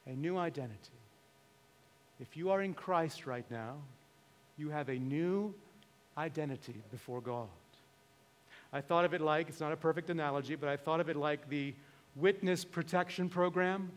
A 0.05 0.11
new 0.11 0.37
identity. 0.37 0.77
If 2.19 2.37
you 2.37 2.51
are 2.51 2.61
in 2.61 2.73
Christ 2.73 3.25
right 3.25 3.49
now, 3.49 3.75
you 4.57 4.69
have 4.69 4.89
a 4.89 4.95
new 4.95 5.53
identity 6.17 6.75
before 6.91 7.22
God. 7.22 7.48
I 8.72 8.81
thought 8.81 9.05
of 9.05 9.13
it 9.13 9.22
like, 9.22 9.50
it's 9.50 9.60
not 9.60 9.72
a 9.72 9.77
perfect 9.77 10.10
analogy, 10.10 10.55
but 10.55 10.69
I 10.69 10.77
thought 10.77 11.00
of 11.00 11.10
it 11.10 11.15
like 11.15 11.50
the 11.50 11.74
witness 12.15 12.65
protection 12.65 13.29
program. 13.29 13.91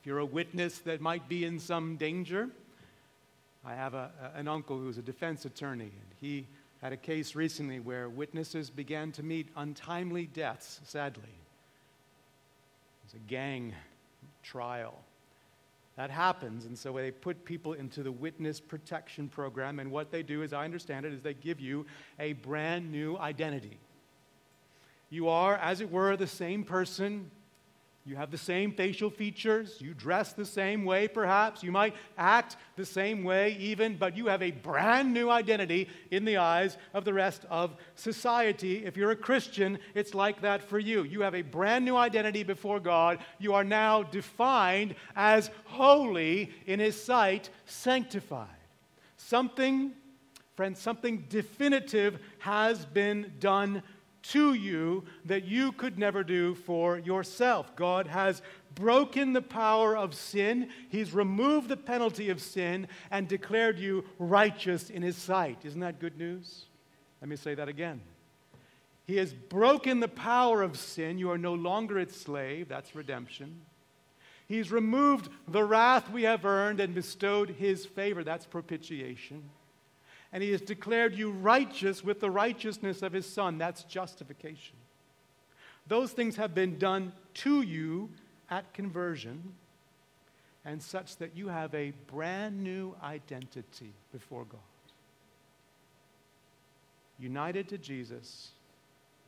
If 0.00 0.06
you're 0.06 0.18
a 0.18 0.24
witness 0.24 0.78
that 0.80 1.00
might 1.00 1.28
be 1.28 1.44
in 1.44 1.58
some 1.58 1.96
danger, 1.96 2.48
I 3.64 3.74
have 3.74 3.94
a, 3.94 4.10
an 4.34 4.48
uncle 4.48 4.78
who's 4.78 4.98
a 4.98 5.02
defense 5.02 5.44
attorney, 5.44 5.84
and 5.84 6.14
he 6.20 6.46
had 6.80 6.92
a 6.92 6.96
case 6.96 7.36
recently 7.36 7.78
where 7.78 8.08
witnesses 8.08 8.70
began 8.70 9.12
to 9.12 9.22
meet 9.22 9.48
untimely 9.56 10.26
deaths, 10.26 10.80
sadly. 10.84 11.22
It 11.22 13.04
was 13.04 13.14
a 13.14 13.30
gang 13.30 13.72
trial. 14.42 14.94
That 15.96 16.10
happens, 16.10 16.64
and 16.64 16.78
so 16.78 16.92
they 16.94 17.10
put 17.10 17.44
people 17.44 17.74
into 17.74 18.02
the 18.02 18.12
witness 18.12 18.60
protection 18.60 19.28
program, 19.28 19.78
and 19.78 19.90
what 19.90 20.10
they 20.10 20.22
do, 20.22 20.42
as 20.42 20.52
I 20.52 20.64
understand 20.64 21.04
it, 21.04 21.12
is 21.12 21.20
they 21.20 21.34
give 21.34 21.60
you 21.60 21.84
a 22.18 22.32
brand 22.32 22.90
new 22.90 23.18
identity. 23.18 23.78
You 25.10 25.28
are, 25.28 25.56
as 25.56 25.82
it 25.82 25.90
were, 25.90 26.16
the 26.16 26.26
same 26.26 26.64
person 26.64 27.30
you 28.04 28.16
have 28.16 28.32
the 28.32 28.38
same 28.38 28.72
facial 28.72 29.10
features. 29.10 29.76
You 29.80 29.94
dress 29.94 30.32
the 30.32 30.44
same 30.44 30.84
way, 30.84 31.06
perhaps. 31.06 31.62
You 31.62 31.70
might 31.70 31.94
act 32.18 32.56
the 32.74 32.84
same 32.84 33.22
way, 33.22 33.56
even, 33.60 33.96
but 33.96 34.16
you 34.16 34.26
have 34.26 34.42
a 34.42 34.50
brand 34.50 35.14
new 35.14 35.30
identity 35.30 35.88
in 36.10 36.24
the 36.24 36.38
eyes 36.38 36.76
of 36.94 37.04
the 37.04 37.14
rest 37.14 37.44
of 37.48 37.76
society. 37.94 38.84
If 38.84 38.96
you're 38.96 39.12
a 39.12 39.16
Christian, 39.16 39.78
it's 39.94 40.14
like 40.14 40.42
that 40.42 40.64
for 40.64 40.80
you. 40.80 41.04
You 41.04 41.20
have 41.20 41.36
a 41.36 41.42
brand 41.42 41.84
new 41.84 41.96
identity 41.96 42.42
before 42.42 42.80
God. 42.80 43.20
You 43.38 43.54
are 43.54 43.62
now 43.64 44.02
defined 44.02 44.96
as 45.14 45.50
holy 45.66 46.50
in 46.66 46.80
His 46.80 47.00
sight, 47.00 47.50
sanctified. 47.66 48.48
Something, 49.16 49.92
friends, 50.56 50.80
something 50.80 51.26
definitive 51.28 52.18
has 52.40 52.84
been 52.84 53.32
done 53.38 53.84
to 54.22 54.54
you 54.54 55.04
that 55.24 55.44
you 55.44 55.72
could 55.72 55.98
never 55.98 56.22
do 56.22 56.54
for 56.54 56.98
yourself. 56.98 57.74
God 57.76 58.06
has 58.06 58.42
broken 58.74 59.32
the 59.32 59.42
power 59.42 59.96
of 59.96 60.14
sin, 60.14 60.70
He's 60.88 61.12
removed 61.12 61.68
the 61.68 61.76
penalty 61.76 62.30
of 62.30 62.40
sin, 62.40 62.88
and 63.10 63.28
declared 63.28 63.78
you 63.78 64.04
righteous 64.18 64.90
in 64.90 65.02
His 65.02 65.16
sight. 65.16 65.64
Isn't 65.64 65.80
that 65.80 66.00
good 66.00 66.16
news? 66.16 66.66
Let 67.20 67.28
me 67.28 67.36
say 67.36 67.54
that 67.54 67.68
again. 67.68 68.00
He 69.04 69.16
has 69.16 69.34
broken 69.34 70.00
the 70.00 70.08
power 70.08 70.62
of 70.62 70.78
sin. 70.78 71.18
You 71.18 71.30
are 71.30 71.38
no 71.38 71.54
longer 71.54 71.98
its 71.98 72.18
slave. 72.18 72.68
That's 72.68 72.94
redemption. 72.94 73.60
He's 74.46 74.70
removed 74.70 75.28
the 75.48 75.64
wrath 75.64 76.10
we 76.10 76.22
have 76.22 76.44
earned 76.44 76.80
and 76.80 76.94
bestowed 76.94 77.50
His 77.50 77.84
favor. 77.84 78.22
That's 78.22 78.46
propitiation 78.46 79.42
and 80.32 80.42
he 80.42 80.50
has 80.52 80.60
declared 80.60 81.14
you 81.14 81.30
righteous 81.30 82.02
with 82.02 82.20
the 82.20 82.30
righteousness 82.30 83.02
of 83.02 83.12
his 83.12 83.26
Son. 83.26 83.58
That's 83.58 83.84
justification. 83.84 84.76
Those 85.86 86.12
things 86.12 86.36
have 86.36 86.54
been 86.54 86.78
done 86.78 87.12
to 87.34 87.62
you 87.62 88.08
at 88.50 88.72
conversion, 88.72 89.54
and 90.64 90.82
such 90.82 91.16
that 91.16 91.36
you 91.36 91.48
have 91.48 91.74
a 91.74 91.92
brand 92.06 92.62
new 92.62 92.94
identity 93.02 93.92
before 94.12 94.44
God. 94.44 94.60
United 97.18 97.68
to 97.68 97.78
Jesus, 97.78 98.50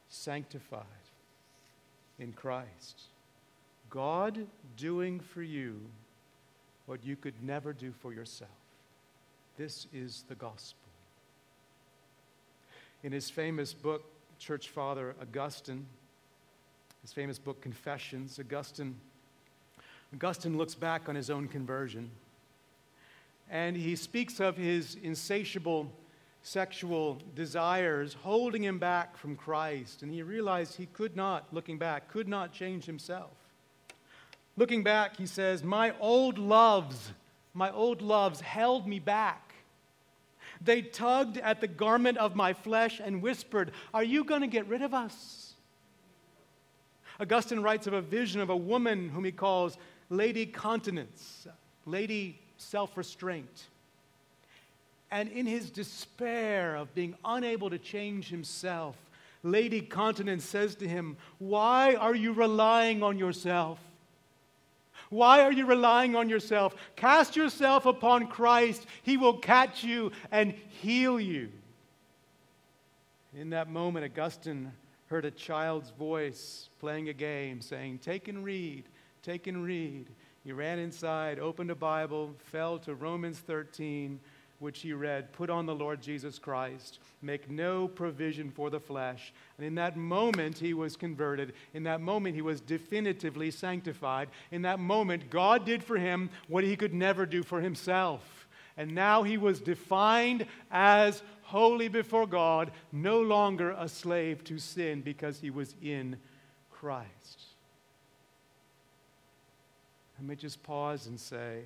sanctified 0.08 0.84
in 2.18 2.32
Christ. 2.32 3.02
God 3.90 4.46
doing 4.76 5.20
for 5.20 5.42
you 5.42 5.80
what 6.86 7.04
you 7.04 7.16
could 7.16 7.42
never 7.42 7.72
do 7.72 7.92
for 8.00 8.12
yourself. 8.12 8.50
This 9.56 9.86
is 9.92 10.24
the 10.28 10.34
gospel. 10.34 10.83
In 13.04 13.12
his 13.12 13.28
famous 13.28 13.74
book, 13.74 14.02
Church 14.38 14.70
Father 14.70 15.14
Augustine, 15.20 15.84
his 17.02 17.12
famous 17.12 17.38
book, 17.38 17.60
Confessions, 17.60 18.40
Augustine, 18.40 18.96
Augustine 20.14 20.56
looks 20.56 20.74
back 20.74 21.06
on 21.06 21.14
his 21.14 21.28
own 21.28 21.46
conversion 21.46 22.10
and 23.50 23.76
he 23.76 23.94
speaks 23.94 24.40
of 24.40 24.56
his 24.56 24.96
insatiable 25.02 25.92
sexual 26.42 27.18
desires 27.34 28.14
holding 28.22 28.64
him 28.64 28.78
back 28.78 29.18
from 29.18 29.36
Christ. 29.36 30.02
And 30.02 30.10
he 30.10 30.22
realized 30.22 30.76
he 30.76 30.86
could 30.86 31.14
not, 31.14 31.44
looking 31.52 31.76
back, 31.76 32.08
could 32.08 32.26
not 32.26 32.54
change 32.54 32.86
himself. 32.86 33.32
Looking 34.56 34.82
back, 34.82 35.18
he 35.18 35.26
says, 35.26 35.62
My 35.62 35.94
old 36.00 36.38
loves, 36.38 37.12
my 37.52 37.70
old 37.70 38.00
loves 38.00 38.40
held 38.40 38.86
me 38.86 38.98
back. 38.98 39.43
They 40.64 40.82
tugged 40.82 41.38
at 41.38 41.60
the 41.60 41.68
garment 41.68 42.18
of 42.18 42.34
my 42.34 42.52
flesh 42.52 43.00
and 43.02 43.20
whispered, 43.20 43.72
Are 43.92 44.04
you 44.04 44.24
going 44.24 44.40
to 44.40 44.46
get 44.46 44.66
rid 44.66 44.82
of 44.82 44.94
us? 44.94 45.52
Augustine 47.20 47.60
writes 47.60 47.86
of 47.86 47.92
a 47.92 48.00
vision 48.00 48.40
of 48.40 48.50
a 48.50 48.56
woman 48.56 49.08
whom 49.08 49.24
he 49.24 49.32
calls 49.32 49.76
Lady 50.10 50.46
Continence, 50.46 51.46
Lady 51.86 52.40
Self 52.56 52.96
Restraint. 52.96 53.68
And 55.10 55.30
in 55.30 55.46
his 55.46 55.70
despair 55.70 56.74
of 56.74 56.92
being 56.94 57.14
unable 57.24 57.70
to 57.70 57.78
change 57.78 58.28
himself, 58.28 58.96
Lady 59.42 59.80
Continence 59.80 60.44
says 60.44 60.74
to 60.76 60.88
him, 60.88 61.16
Why 61.38 61.94
are 61.94 62.14
you 62.14 62.32
relying 62.32 63.02
on 63.02 63.18
yourself? 63.18 63.78
Why 65.10 65.42
are 65.42 65.52
you 65.52 65.66
relying 65.66 66.16
on 66.16 66.28
yourself? 66.28 66.74
Cast 66.96 67.36
yourself 67.36 67.86
upon 67.86 68.26
Christ. 68.28 68.86
He 69.02 69.16
will 69.16 69.38
catch 69.38 69.84
you 69.84 70.12
and 70.30 70.54
heal 70.80 71.20
you. 71.20 71.50
In 73.34 73.50
that 73.50 73.68
moment, 73.68 74.04
Augustine 74.04 74.72
heard 75.06 75.24
a 75.24 75.30
child's 75.30 75.90
voice 75.90 76.68
playing 76.78 77.08
a 77.08 77.12
game 77.12 77.60
saying, 77.60 77.98
Take 77.98 78.28
and 78.28 78.44
read, 78.44 78.84
take 79.22 79.46
and 79.46 79.64
read. 79.64 80.06
He 80.44 80.52
ran 80.52 80.78
inside, 80.78 81.38
opened 81.38 81.70
a 81.70 81.74
Bible, 81.74 82.34
fell 82.38 82.78
to 82.80 82.94
Romans 82.94 83.38
13 83.38 84.20
which 84.64 84.80
he 84.80 84.94
read, 84.94 85.32
Put 85.32 85.50
on 85.50 85.66
the 85.66 85.74
Lord 85.74 86.00
Jesus 86.00 86.38
Christ, 86.38 86.98
make 87.20 87.50
no 87.50 87.86
provision 87.86 88.50
for 88.50 88.70
the 88.70 88.80
flesh. 88.80 89.32
And 89.58 89.66
in 89.66 89.74
that 89.74 89.96
moment, 89.96 90.58
he 90.58 90.72
was 90.72 90.96
converted. 90.96 91.52
In 91.74 91.82
that 91.82 92.00
moment, 92.00 92.34
he 92.34 92.40
was 92.42 92.62
definitively 92.62 93.50
sanctified. 93.50 94.30
In 94.50 94.62
that 94.62 94.80
moment, 94.80 95.28
God 95.28 95.66
did 95.66 95.84
for 95.84 95.98
him 95.98 96.30
what 96.48 96.64
he 96.64 96.76
could 96.76 96.94
never 96.94 97.26
do 97.26 97.42
for 97.42 97.60
himself. 97.60 98.48
And 98.76 98.94
now 98.94 99.22
he 99.22 99.36
was 99.36 99.60
defined 99.60 100.46
as 100.70 101.22
holy 101.42 101.88
before 101.88 102.26
God, 102.26 102.72
no 102.90 103.20
longer 103.20 103.76
a 103.78 103.88
slave 103.88 104.42
to 104.44 104.58
sin 104.58 105.02
because 105.02 105.40
he 105.40 105.50
was 105.50 105.74
in 105.82 106.16
Christ. 106.70 107.42
Let 110.18 110.26
me 110.26 110.36
just 110.36 110.62
pause 110.62 111.06
and 111.06 111.20
say, 111.20 111.64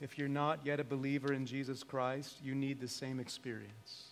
if 0.00 0.18
you're 0.18 0.28
not 0.28 0.60
yet 0.64 0.80
a 0.80 0.84
believer 0.84 1.32
in 1.32 1.46
Jesus 1.46 1.82
Christ, 1.82 2.36
you 2.42 2.54
need 2.54 2.80
the 2.80 2.88
same 2.88 3.20
experience. 3.20 4.08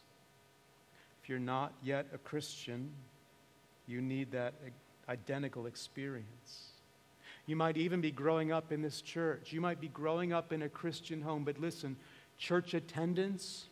If 1.22 1.28
you're 1.28 1.38
not 1.38 1.72
yet 1.82 2.06
a 2.14 2.18
Christian, 2.18 2.90
you 3.86 4.00
need 4.00 4.32
that 4.32 4.54
identical 5.08 5.66
experience. 5.66 6.70
You 7.46 7.56
might 7.56 7.76
even 7.76 8.00
be 8.00 8.10
growing 8.10 8.52
up 8.52 8.72
in 8.72 8.82
this 8.82 9.02
church. 9.02 9.52
You 9.52 9.60
might 9.60 9.80
be 9.80 9.88
growing 9.88 10.32
up 10.32 10.52
in 10.52 10.62
a 10.62 10.68
Christian 10.68 11.20
home, 11.20 11.44
but 11.44 11.60
listen, 11.60 11.96
church 12.38 12.74
attendance 12.74 13.66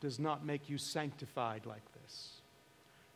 does 0.00 0.18
not 0.18 0.46
make 0.46 0.68
you 0.68 0.78
sanctified 0.78 1.66
like 1.66 1.82
this. 2.02 2.30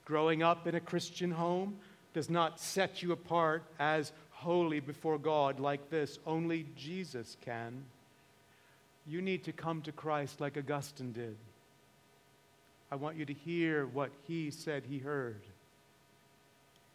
Growing 0.05 0.43
up 0.43 0.67
in 0.67 0.75
a 0.75 0.81
Christian 0.81 1.31
home 1.31 1.77
does 2.13 2.29
not 2.29 2.61
set 2.61 3.03
you 3.03 3.13
apart 3.13 3.65
as 3.79 4.13
holy 4.31 4.81
before 4.81 5.19
God 5.19 5.61
like 5.61 5.91
this. 5.91 6.19
Only 6.27 6.67
Jesus 6.77 7.37
can. 7.45 7.85
You 9.07 9.21
need 9.21 9.45
to 9.45 9.53
come 9.53 9.83
to 9.83 9.93
Christ 9.93 10.41
like 10.41 10.57
Augustine 10.57 11.13
did. 11.13 11.37
I 12.91 12.97
want 12.97 13.17
you 13.17 13.25
to 13.25 13.33
hear 13.33 13.87
what 13.87 14.11
he 14.27 14.51
said 14.51 14.85
he 14.89 14.99
heard. 14.99 15.43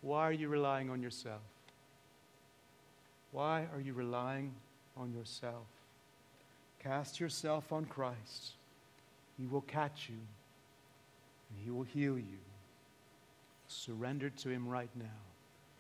Why 0.02 0.28
are 0.28 0.32
you 0.32 0.48
relying 0.48 0.90
on 0.90 1.02
yourself? 1.02 1.42
Why 3.32 3.68
are 3.74 3.82
you 3.82 3.94
relying 3.94 4.54
on 4.96 5.12
yourself? 5.12 5.66
Cast 6.80 7.20
yourself 7.20 7.74
on 7.74 7.86
Christ. 7.86 8.54
He 9.38 9.46
will 9.46 9.62
catch 9.62 10.08
you 10.10 10.16
and 11.50 11.60
He 11.64 11.72
will 11.72 11.84
heal 11.84 12.18
you. 12.18 12.40
Surrender 13.68 14.30
to 14.30 14.50
Him 14.50 14.68
right 14.68 14.90
now. 14.96 15.06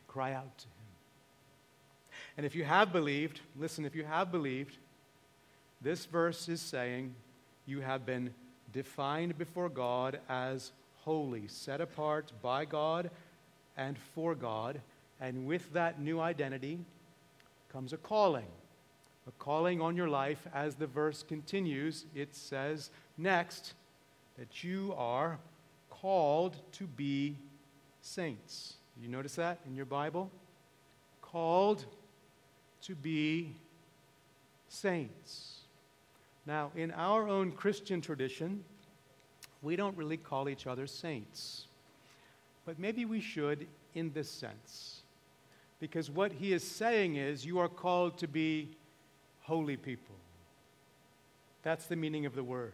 Cry 0.07 0.33
out 0.33 0.57
to 0.57 0.65
Him. 0.65 0.71
And 2.37 2.45
if 2.45 2.55
you 2.55 2.63
have 2.63 2.91
believed, 2.91 3.41
listen, 3.57 3.85
if 3.85 3.95
you 3.95 4.03
have 4.03 4.31
believed, 4.31 4.77
this 5.81 6.05
verse 6.05 6.49
is 6.49 6.61
saying 6.61 7.13
you 7.65 7.81
have 7.81 8.05
been 8.05 8.33
defined 8.73 9.37
before 9.37 9.69
God 9.69 10.19
as 10.29 10.71
holy, 11.03 11.47
set 11.47 11.81
apart 11.81 12.31
by 12.41 12.65
God 12.65 13.09
and 13.77 13.97
for 14.15 14.35
God. 14.35 14.81
And 15.21 15.45
with 15.47 15.73
that 15.73 15.99
new 15.99 16.19
identity 16.19 16.79
comes 17.71 17.93
a 17.93 17.97
calling. 17.97 18.47
A 19.27 19.31
calling 19.39 19.81
on 19.81 19.95
your 19.95 20.09
life. 20.09 20.47
As 20.53 20.75
the 20.75 20.87
verse 20.87 21.23
continues, 21.23 22.05
it 22.15 22.35
says 22.35 22.89
next 23.17 23.73
that 24.37 24.63
you 24.63 24.93
are 24.97 25.37
called 25.89 26.55
to 26.73 26.85
be 26.85 27.35
saints. 28.01 28.75
You 29.01 29.09
notice 29.09 29.35
that 29.35 29.59
in 29.67 29.75
your 29.75 29.85
Bible? 29.85 30.31
Called 31.21 31.85
to 32.83 32.95
be 32.95 33.55
saints. 34.69 35.56
Now, 36.47 36.71
in 36.77 36.91
our 36.91 37.27
own 37.27 37.51
Christian 37.51 37.99
tradition, 37.99 38.63
we 39.61 39.75
don't 39.75 39.97
really 39.97 40.15
call 40.15 40.47
each 40.47 40.65
other 40.65 40.87
saints. 40.87 41.65
But 42.65 42.79
maybe 42.79 43.03
we 43.03 43.19
should 43.19 43.67
in 43.93 44.13
this 44.13 44.31
sense. 44.31 45.01
Because 45.81 46.09
what 46.09 46.31
he 46.31 46.53
is 46.53 46.63
saying 46.63 47.17
is, 47.17 47.45
you 47.45 47.59
are 47.59 47.67
called 47.67 48.17
to 48.19 48.27
be 48.29 48.69
holy 49.41 49.75
people. 49.75 50.15
That's 51.63 51.87
the 51.87 51.97
meaning 51.97 52.25
of 52.25 52.33
the 52.33 52.43
word. 52.43 52.73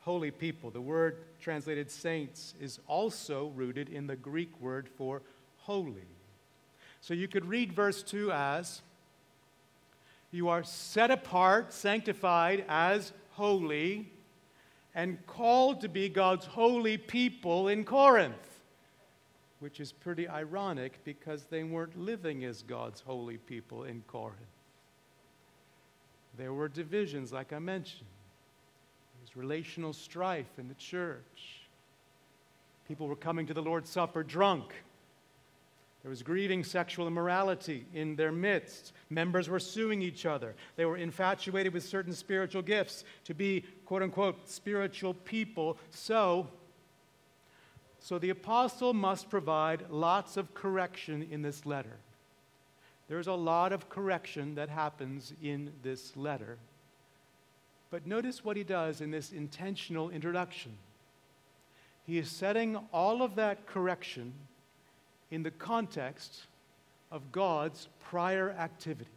Holy 0.00 0.30
people. 0.30 0.70
The 0.70 0.80
word 0.80 1.16
translated 1.40 1.90
saints 1.90 2.54
is 2.60 2.78
also 2.86 3.52
rooted 3.56 3.88
in 3.88 4.06
the 4.06 4.16
Greek 4.16 4.60
word 4.60 4.86
for 4.98 5.22
holy. 5.56 6.06
So 7.00 7.14
you 7.14 7.26
could 7.26 7.46
read 7.46 7.72
verse 7.72 8.02
2 8.02 8.32
as 8.32 8.82
You 10.36 10.50
are 10.50 10.64
set 10.64 11.10
apart, 11.10 11.72
sanctified 11.72 12.66
as 12.68 13.14
holy, 13.30 14.12
and 14.94 15.16
called 15.26 15.80
to 15.80 15.88
be 15.88 16.10
God's 16.10 16.44
holy 16.44 16.98
people 16.98 17.68
in 17.68 17.84
Corinth. 17.84 18.60
Which 19.60 19.80
is 19.80 19.92
pretty 19.92 20.28
ironic 20.28 21.02
because 21.04 21.44
they 21.44 21.64
weren't 21.64 21.98
living 21.98 22.44
as 22.44 22.60
God's 22.60 23.00
holy 23.00 23.38
people 23.38 23.84
in 23.84 24.02
Corinth. 24.08 24.36
There 26.36 26.52
were 26.52 26.68
divisions, 26.68 27.32
like 27.32 27.54
I 27.54 27.58
mentioned. 27.58 28.04
There 29.14 29.22
was 29.22 29.36
relational 29.38 29.94
strife 29.94 30.58
in 30.58 30.68
the 30.68 30.74
church. 30.74 31.62
People 32.86 33.08
were 33.08 33.16
coming 33.16 33.46
to 33.46 33.54
the 33.54 33.62
Lord's 33.62 33.88
Supper 33.88 34.22
drunk. 34.22 34.74
There 36.06 36.10
was 36.10 36.22
grieving 36.22 36.62
sexual 36.62 37.08
immorality 37.08 37.84
in 37.92 38.14
their 38.14 38.30
midst. 38.30 38.92
Members 39.10 39.48
were 39.48 39.58
suing 39.58 40.02
each 40.02 40.24
other. 40.24 40.54
They 40.76 40.84
were 40.84 40.96
infatuated 40.96 41.74
with 41.74 41.82
certain 41.82 42.12
spiritual 42.12 42.62
gifts 42.62 43.02
to 43.24 43.34
be, 43.34 43.64
quote 43.86 44.04
unquote, 44.04 44.48
spiritual 44.48 45.14
people. 45.14 45.78
So, 45.90 46.46
so 47.98 48.20
the 48.20 48.30
apostle 48.30 48.94
must 48.94 49.28
provide 49.28 49.90
lots 49.90 50.36
of 50.36 50.54
correction 50.54 51.26
in 51.28 51.42
this 51.42 51.66
letter. 51.66 51.96
There's 53.08 53.26
a 53.26 53.32
lot 53.32 53.72
of 53.72 53.88
correction 53.88 54.54
that 54.54 54.68
happens 54.68 55.32
in 55.42 55.72
this 55.82 56.16
letter. 56.16 56.56
But 57.90 58.06
notice 58.06 58.44
what 58.44 58.56
he 58.56 58.62
does 58.62 59.00
in 59.00 59.10
this 59.10 59.32
intentional 59.32 60.10
introduction. 60.10 60.70
He 62.06 62.16
is 62.16 62.30
setting 62.30 62.78
all 62.92 63.22
of 63.22 63.34
that 63.34 63.66
correction 63.66 64.34
in 65.30 65.42
the 65.42 65.50
context 65.50 66.42
of 67.10 67.32
God's 67.32 67.88
prior 68.10 68.50
activity. 68.50 69.10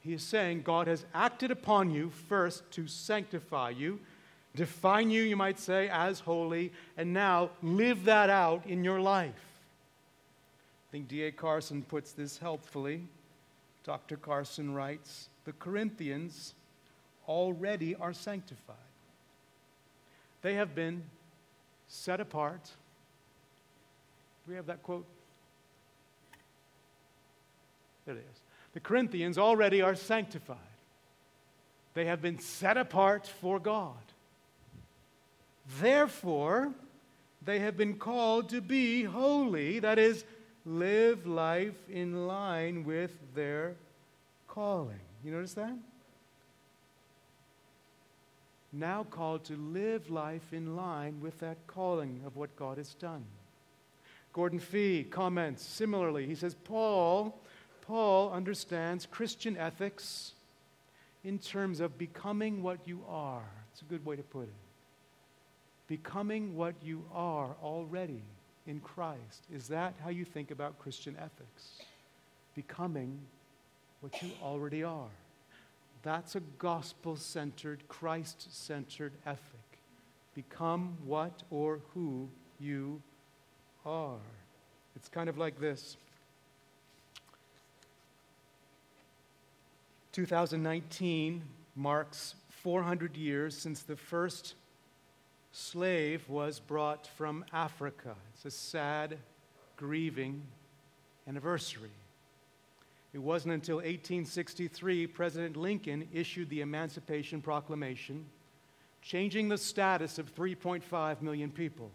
He 0.00 0.14
is 0.14 0.22
saying 0.22 0.62
God 0.62 0.86
has 0.86 1.04
acted 1.14 1.50
upon 1.50 1.90
you 1.90 2.10
first 2.28 2.70
to 2.72 2.86
sanctify 2.86 3.70
you, 3.70 4.00
define 4.56 5.10
you, 5.10 5.22
you 5.22 5.36
might 5.36 5.58
say, 5.58 5.88
as 5.90 6.20
holy, 6.20 6.72
and 6.96 7.12
now 7.12 7.50
live 7.62 8.04
that 8.04 8.30
out 8.30 8.66
in 8.66 8.82
your 8.82 9.00
life. 9.00 9.34
I 10.88 10.90
think 10.90 11.08
D.A. 11.08 11.30
Carson 11.30 11.82
puts 11.82 12.12
this 12.12 12.38
helpfully. 12.38 13.02
Dr. 13.84 14.16
Carson 14.16 14.74
writes 14.74 15.28
The 15.44 15.52
Corinthians 15.52 16.54
already 17.28 17.94
are 17.94 18.12
sanctified, 18.12 18.76
they 20.42 20.54
have 20.54 20.74
been 20.74 21.04
set 21.88 22.20
apart. 22.20 22.70
We 24.50 24.56
have 24.56 24.66
that 24.66 24.82
quote? 24.82 25.06
There 28.04 28.16
it 28.16 28.18
is. 28.18 28.40
The 28.72 28.80
Corinthians 28.80 29.38
already 29.38 29.80
are 29.80 29.94
sanctified. 29.94 30.56
They 31.94 32.06
have 32.06 32.20
been 32.20 32.40
set 32.40 32.76
apart 32.76 33.28
for 33.28 33.60
God. 33.60 33.94
Therefore, 35.80 36.72
they 37.44 37.60
have 37.60 37.76
been 37.76 37.94
called 37.94 38.48
to 38.48 38.60
be 38.60 39.04
holy, 39.04 39.78
that 39.78 40.00
is, 40.00 40.24
live 40.66 41.28
life 41.28 41.88
in 41.88 42.26
line 42.26 42.82
with 42.82 43.16
their 43.36 43.76
calling. 44.48 44.98
You 45.24 45.30
notice 45.30 45.54
that? 45.54 45.76
Now 48.72 49.04
called 49.04 49.44
to 49.44 49.54
live 49.54 50.10
life 50.10 50.52
in 50.52 50.74
line 50.74 51.20
with 51.20 51.38
that 51.38 51.58
calling 51.68 52.22
of 52.26 52.36
what 52.36 52.56
God 52.56 52.78
has 52.78 52.94
done. 52.94 53.24
Gordon 54.32 54.60
Fee 54.60 55.04
comments 55.04 55.62
similarly. 55.64 56.26
He 56.26 56.34
says, 56.34 56.54
Paul, 56.54 57.40
Paul 57.82 58.32
understands 58.32 59.06
Christian 59.06 59.56
ethics 59.56 60.32
in 61.24 61.38
terms 61.38 61.80
of 61.80 61.98
becoming 61.98 62.62
what 62.62 62.86
you 62.86 63.02
are. 63.08 63.50
It's 63.72 63.82
a 63.82 63.86
good 63.86 64.04
way 64.04 64.16
to 64.16 64.22
put 64.22 64.44
it. 64.44 64.54
Becoming 65.88 66.54
what 66.54 66.74
you 66.82 67.04
are 67.12 67.56
already 67.62 68.22
in 68.66 68.80
Christ. 68.80 69.44
Is 69.52 69.68
that 69.68 69.94
how 70.02 70.10
you 70.10 70.24
think 70.24 70.50
about 70.50 70.78
Christian 70.78 71.16
ethics? 71.16 71.82
Becoming 72.54 73.18
what 74.00 74.22
you 74.22 74.30
already 74.42 74.84
are. 74.84 75.10
That's 76.02 76.36
a 76.36 76.40
gospel 76.58 77.16
centered, 77.16 77.82
Christ 77.88 78.54
centered 78.54 79.12
ethic. 79.26 79.42
Become 80.34 80.96
what 81.04 81.42
or 81.50 81.80
who 81.92 82.28
you 82.58 83.02
are. 83.90 84.18
It's 84.94 85.08
kind 85.08 85.28
of 85.28 85.36
like 85.36 85.58
this 85.58 85.96
2019 90.12 91.42
marks 91.74 92.34
400 92.50 93.16
years 93.16 93.56
since 93.56 93.82
the 93.82 93.96
first 93.96 94.54
slave 95.50 96.28
was 96.28 96.60
brought 96.60 97.06
from 97.06 97.44
Africa. 97.52 98.14
It's 98.34 98.44
a 98.44 98.50
sad, 98.50 99.18
grieving 99.76 100.42
anniversary. 101.26 101.90
It 103.12 103.18
wasn't 103.18 103.54
until 103.54 103.76
1863 103.76 105.08
President 105.08 105.56
Lincoln 105.56 106.06
issued 106.12 106.48
the 106.48 106.60
Emancipation 106.60 107.40
Proclamation, 107.40 108.24
changing 109.02 109.48
the 109.48 109.58
status 109.58 110.20
of 110.20 110.32
3.5 110.32 111.22
million 111.22 111.50
people 111.50 111.90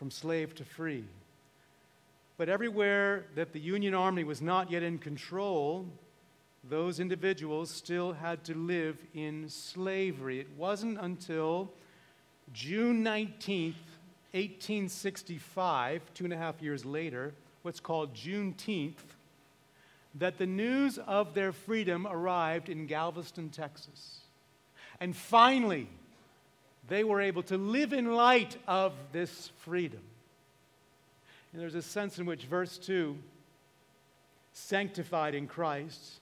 from 0.00 0.10
slave 0.10 0.54
to 0.54 0.64
free. 0.64 1.04
But 2.38 2.48
everywhere 2.48 3.26
that 3.34 3.52
the 3.52 3.60
Union 3.60 3.92
Army 3.92 4.24
was 4.24 4.40
not 4.40 4.70
yet 4.70 4.82
in 4.82 4.96
control, 4.96 5.84
those 6.70 7.00
individuals 7.00 7.70
still 7.70 8.14
had 8.14 8.42
to 8.44 8.56
live 8.56 8.96
in 9.12 9.46
slavery. 9.50 10.40
It 10.40 10.48
wasn't 10.56 10.96
until 11.02 11.70
June 12.54 13.04
19th, 13.04 13.74
1865, 14.32 16.00
two 16.14 16.24
and 16.24 16.32
a 16.32 16.38
half 16.38 16.62
years 16.62 16.86
later, 16.86 17.34
what's 17.60 17.78
called 17.78 18.14
Juneteenth, 18.14 18.94
that 20.14 20.38
the 20.38 20.46
news 20.46 20.96
of 20.96 21.34
their 21.34 21.52
freedom 21.52 22.06
arrived 22.06 22.70
in 22.70 22.86
Galveston, 22.86 23.50
Texas. 23.50 24.20
And 24.98 25.14
finally, 25.14 25.90
they 26.90 27.04
were 27.04 27.20
able 27.20 27.44
to 27.44 27.56
live 27.56 27.92
in 27.92 28.12
light 28.12 28.56
of 28.66 28.92
this 29.12 29.52
freedom. 29.58 30.00
And 31.52 31.62
there's 31.62 31.76
a 31.76 31.82
sense 31.82 32.18
in 32.18 32.26
which 32.26 32.44
verse 32.44 32.76
2, 32.78 33.16
sanctified 34.52 35.36
in 35.36 35.46
Christ, 35.46 36.18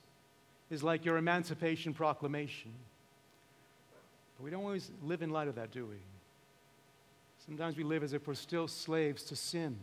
is 0.70 0.82
like 0.82 1.06
your 1.06 1.16
emancipation 1.16 1.94
proclamation. 1.94 2.70
But 4.36 4.44
we 4.44 4.50
don't 4.50 4.62
always 4.62 4.90
live 5.02 5.22
in 5.22 5.30
light 5.30 5.48
of 5.48 5.54
that, 5.54 5.70
do 5.70 5.86
we? 5.86 5.96
Sometimes 7.46 7.78
we 7.78 7.82
live 7.82 8.02
as 8.02 8.12
if 8.12 8.28
we're 8.28 8.34
still 8.34 8.68
slaves 8.68 9.22
to 9.24 9.36
sin. 9.36 9.74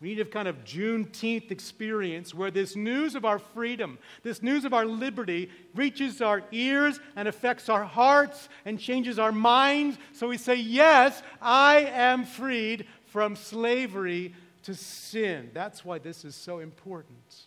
We 0.00 0.08
need 0.08 0.20
a 0.20 0.26
kind 0.26 0.46
of 0.46 0.62
Juneteenth 0.64 1.50
experience 1.50 2.34
where 2.34 2.50
this 2.50 2.76
news 2.76 3.14
of 3.14 3.24
our 3.24 3.38
freedom, 3.38 3.98
this 4.22 4.42
news 4.42 4.66
of 4.66 4.74
our 4.74 4.84
liberty, 4.84 5.50
reaches 5.74 6.20
our 6.20 6.42
ears 6.52 7.00
and 7.16 7.26
affects 7.26 7.70
our 7.70 7.84
hearts 7.84 8.50
and 8.66 8.78
changes 8.78 9.18
our 9.18 9.32
minds. 9.32 9.96
So 10.12 10.28
we 10.28 10.36
say, 10.36 10.56
Yes, 10.56 11.22
I 11.40 11.90
am 11.90 12.24
freed 12.24 12.86
from 13.06 13.36
slavery 13.36 14.34
to 14.64 14.74
sin. 14.74 15.50
That's 15.54 15.82
why 15.82 15.98
this 15.98 16.26
is 16.26 16.34
so 16.34 16.58
important. 16.58 17.46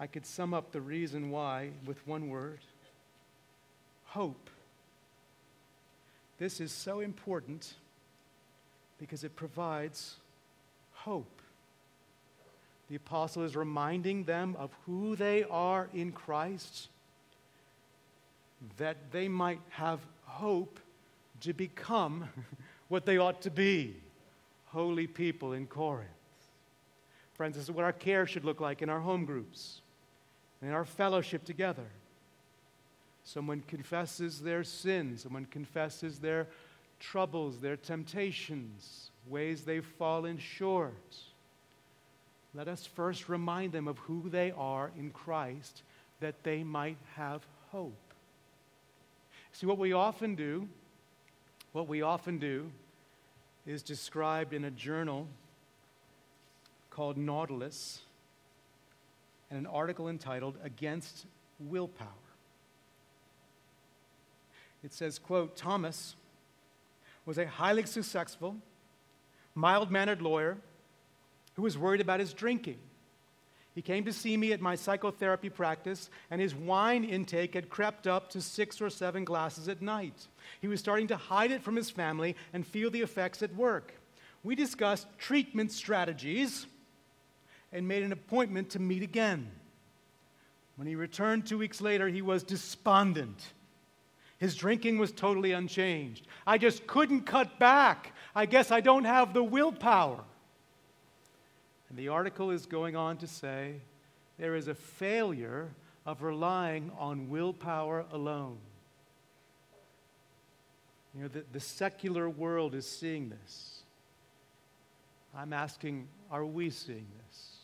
I 0.00 0.06
could 0.06 0.24
sum 0.24 0.54
up 0.54 0.72
the 0.72 0.80
reason 0.80 1.30
why 1.30 1.70
with 1.84 2.06
one 2.06 2.30
word 2.30 2.60
hope. 4.04 4.48
This 6.38 6.60
is 6.60 6.72
so 6.72 7.00
important 7.00 7.74
because 8.98 9.24
it 9.24 9.36
provides 9.36 10.16
hope. 10.92 11.40
The 12.88 12.96
apostle 12.96 13.42
is 13.42 13.56
reminding 13.56 14.24
them 14.24 14.56
of 14.58 14.70
who 14.86 15.16
they 15.16 15.44
are 15.44 15.88
in 15.92 16.12
Christ, 16.12 16.88
that 18.76 19.10
they 19.10 19.28
might 19.28 19.60
have 19.70 20.00
hope 20.24 20.78
to 21.40 21.52
become 21.52 22.28
what 22.88 23.04
they 23.04 23.18
ought 23.18 23.42
to 23.42 23.50
be 23.50 23.96
holy 24.66 25.06
people 25.06 25.52
in 25.52 25.66
Corinth. 25.66 26.10
Friends, 27.34 27.56
this 27.56 27.64
is 27.64 27.70
what 27.70 27.84
our 27.84 27.92
care 27.92 28.26
should 28.26 28.44
look 28.44 28.60
like 28.60 28.82
in 28.82 28.88
our 28.88 29.00
home 29.00 29.24
groups, 29.24 29.80
in 30.62 30.70
our 30.70 30.84
fellowship 30.84 31.44
together. 31.44 31.86
Someone 33.24 33.62
confesses 33.66 34.40
their 34.40 34.64
sins, 34.64 35.22
someone 35.22 35.46
confesses 35.46 36.18
their 36.18 36.46
troubles, 37.00 37.58
their 37.60 37.76
temptations, 37.76 39.10
ways 39.26 39.62
they've 39.62 39.84
fallen 39.98 40.38
short. 40.38 41.16
Let 42.54 42.68
us 42.68 42.86
first 42.86 43.28
remind 43.28 43.72
them 43.72 43.86
of 43.86 43.98
who 43.98 44.28
they 44.30 44.52
are 44.56 44.90
in 44.98 45.10
Christ 45.10 45.82
that 46.20 46.42
they 46.42 46.64
might 46.64 46.96
have 47.14 47.44
hope. 47.70 47.92
See, 49.52 49.66
what 49.66 49.78
we 49.78 49.92
often 49.92 50.34
do, 50.34 50.68
what 51.72 51.88
we 51.88 52.02
often 52.02 52.38
do 52.38 52.70
is 53.66 53.82
described 53.82 54.52
in 54.52 54.64
a 54.64 54.70
journal 54.70 55.26
called 56.90 57.18
Nautilus 57.18 58.00
and 59.50 59.58
an 59.58 59.66
article 59.66 60.08
entitled 60.08 60.56
Against 60.64 61.26
Willpower. 61.60 62.08
It 64.84 64.92
says, 64.92 65.18
quote, 65.18 65.56
Thomas 65.56 66.14
was 67.26 67.38
a 67.38 67.46
highly 67.46 67.84
successful, 67.84 68.56
mild 69.54 69.90
mannered 69.90 70.22
lawyer 70.22 70.56
who 71.54 71.62
was 71.62 71.76
worried 71.76 72.00
about 72.00 72.20
his 72.20 72.32
drinking. 72.32 72.78
He 73.74 73.82
came 73.82 74.06
to 74.06 74.12
see 74.12 74.38
me 74.38 74.52
at 74.52 74.60
my 74.62 74.74
psychotherapy 74.74 75.50
practice, 75.50 76.08
and 76.30 76.40
his 76.40 76.54
wine 76.54 77.04
intake 77.04 77.52
had 77.52 77.68
crept 77.68 78.06
up 78.06 78.30
to 78.30 78.40
six 78.40 78.80
or 78.80 78.88
seven 78.88 79.24
glasses 79.24 79.68
at 79.68 79.82
night. 79.82 80.28
He 80.62 80.68
was 80.68 80.80
starting 80.80 81.08
to 81.08 81.16
hide 81.16 81.50
it 81.50 81.62
from 81.62 81.76
his 81.76 81.90
family 81.90 82.36
and 82.54 82.66
feel 82.66 82.90
the 82.90 83.02
effects 83.02 83.42
at 83.42 83.54
work. 83.54 83.92
We 84.42 84.54
discussed 84.54 85.06
treatment 85.18 85.72
strategies 85.72 86.66
and 87.70 87.86
made 87.86 88.02
an 88.02 88.12
appointment 88.12 88.70
to 88.70 88.78
meet 88.78 89.02
again. 89.02 89.50
When 90.76 90.86
he 90.86 90.94
returned 90.94 91.46
two 91.46 91.58
weeks 91.58 91.80
later, 91.82 92.08
he 92.08 92.22
was 92.22 92.42
despondent. 92.42 93.52
His 94.38 94.54
drinking 94.54 94.98
was 94.98 95.12
totally 95.12 95.52
unchanged. 95.52 96.26
I 96.46 96.58
just 96.58 96.86
couldn't 96.86 97.22
cut 97.22 97.58
back. 97.58 98.12
I 98.34 98.46
guess 98.46 98.70
I 98.70 98.80
don't 98.80 99.04
have 99.04 99.32
the 99.32 99.42
willpower. 99.42 100.22
And 101.88 101.98
the 101.98 102.08
article 102.08 102.50
is 102.50 102.66
going 102.66 102.96
on 102.96 103.16
to 103.18 103.26
say 103.26 103.76
there 104.38 104.54
is 104.54 104.68
a 104.68 104.74
failure 104.74 105.70
of 106.04 106.22
relying 106.22 106.90
on 106.98 107.30
willpower 107.30 108.04
alone. 108.12 108.58
You 111.14 111.22
know, 111.22 111.28
the, 111.28 111.44
the 111.52 111.60
secular 111.60 112.28
world 112.28 112.74
is 112.74 112.86
seeing 112.86 113.30
this. 113.30 113.80
I'm 115.34 115.52
asking, 115.52 116.08
are 116.30 116.44
we 116.44 116.68
seeing 116.68 117.06
this? 117.26 117.56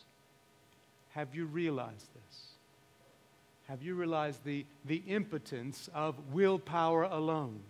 Have 1.11 1.35
you 1.35 1.45
realized? 1.45 2.12
Have 3.73 3.83
you 3.83 3.95
realized 3.95 4.45
the, 4.45 4.67
the 4.85 5.03
impotence 5.07 5.89
of 5.95 6.15
willpower 6.31 7.05
alone? 7.05 7.61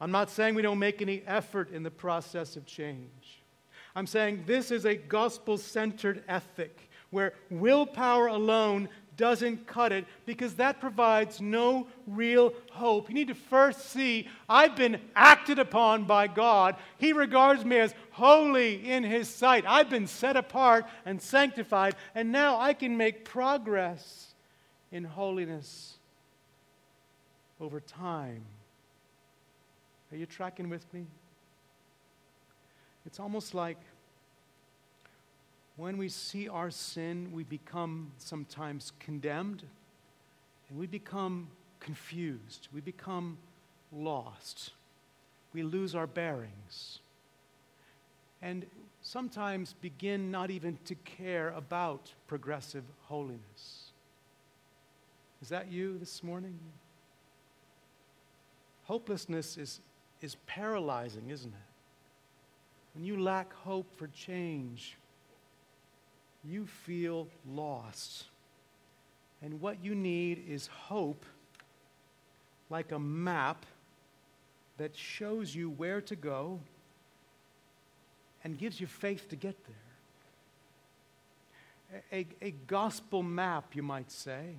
I'm 0.00 0.10
not 0.10 0.30
saying 0.30 0.54
we 0.54 0.62
don't 0.62 0.78
make 0.78 1.02
any 1.02 1.22
effort 1.26 1.70
in 1.70 1.82
the 1.82 1.90
process 1.90 2.56
of 2.56 2.64
change. 2.64 3.42
I'm 3.94 4.06
saying 4.06 4.44
this 4.46 4.70
is 4.70 4.86
a 4.86 4.94
gospel 4.94 5.58
centered 5.58 6.24
ethic 6.26 6.88
where 7.10 7.34
willpower 7.50 8.28
alone 8.28 8.88
doesn't 9.16 9.66
cut 9.66 9.92
it 9.92 10.04
because 10.24 10.54
that 10.54 10.80
provides 10.80 11.40
no 11.40 11.86
real 12.06 12.52
hope. 12.70 13.08
You 13.08 13.14
need 13.14 13.28
to 13.28 13.34
first 13.34 13.90
see 13.90 14.28
I've 14.48 14.76
been 14.76 15.00
acted 15.14 15.58
upon 15.58 16.04
by 16.04 16.26
God. 16.26 16.76
He 16.98 17.12
regards 17.12 17.64
me 17.64 17.78
as 17.78 17.94
holy 18.10 18.90
in 18.90 19.04
His 19.04 19.28
sight. 19.28 19.64
I've 19.66 19.90
been 19.90 20.06
set 20.06 20.36
apart 20.36 20.86
and 21.04 21.20
sanctified, 21.20 21.96
and 22.14 22.32
now 22.32 22.58
I 22.60 22.74
can 22.74 22.96
make 22.96 23.24
progress 23.24 24.34
in 24.92 25.04
holiness 25.04 25.94
over 27.60 27.80
time. 27.80 28.42
Are 30.12 30.16
you 30.16 30.26
tracking 30.26 30.68
with 30.68 30.92
me? 30.92 31.06
It's 33.06 33.20
almost 33.20 33.54
like 33.54 33.78
when 35.76 35.98
we 35.98 36.08
see 36.08 36.48
our 36.48 36.70
sin, 36.70 37.30
we 37.32 37.44
become 37.44 38.12
sometimes 38.18 38.92
condemned 38.98 39.62
and 40.68 40.78
we 40.78 40.86
become 40.86 41.48
confused. 41.80 42.68
We 42.72 42.80
become 42.80 43.38
lost. 43.92 44.72
We 45.52 45.62
lose 45.62 45.94
our 45.94 46.06
bearings. 46.06 47.00
And 48.42 48.66
sometimes 49.02 49.74
begin 49.80 50.30
not 50.30 50.50
even 50.50 50.78
to 50.86 50.94
care 50.94 51.50
about 51.50 52.12
progressive 52.26 52.84
holiness. 53.04 53.90
Is 55.42 55.50
that 55.50 55.70
you 55.70 55.98
this 55.98 56.22
morning? 56.22 56.58
Hopelessness 58.84 59.58
is, 59.58 59.80
is 60.22 60.36
paralyzing, 60.46 61.30
isn't 61.30 61.52
it? 61.52 61.68
When 62.94 63.04
you 63.04 63.20
lack 63.20 63.52
hope 63.52 63.86
for 63.96 64.06
change, 64.08 64.96
you 66.48 66.66
feel 66.66 67.28
lost. 67.48 68.24
And 69.42 69.60
what 69.60 69.84
you 69.84 69.94
need 69.94 70.44
is 70.48 70.66
hope, 70.66 71.24
like 72.70 72.92
a 72.92 72.98
map 72.98 73.66
that 74.78 74.96
shows 74.96 75.54
you 75.54 75.70
where 75.70 76.00
to 76.02 76.16
go 76.16 76.60
and 78.44 78.58
gives 78.58 78.80
you 78.80 78.86
faith 78.86 79.28
to 79.30 79.36
get 79.36 79.56
there. 79.66 79.74
A, 82.12 82.26
a, 82.42 82.50
gospel 82.66 83.22
map, 83.22 83.74
you 83.74 83.82
might 83.82 84.10
say, 84.10 84.56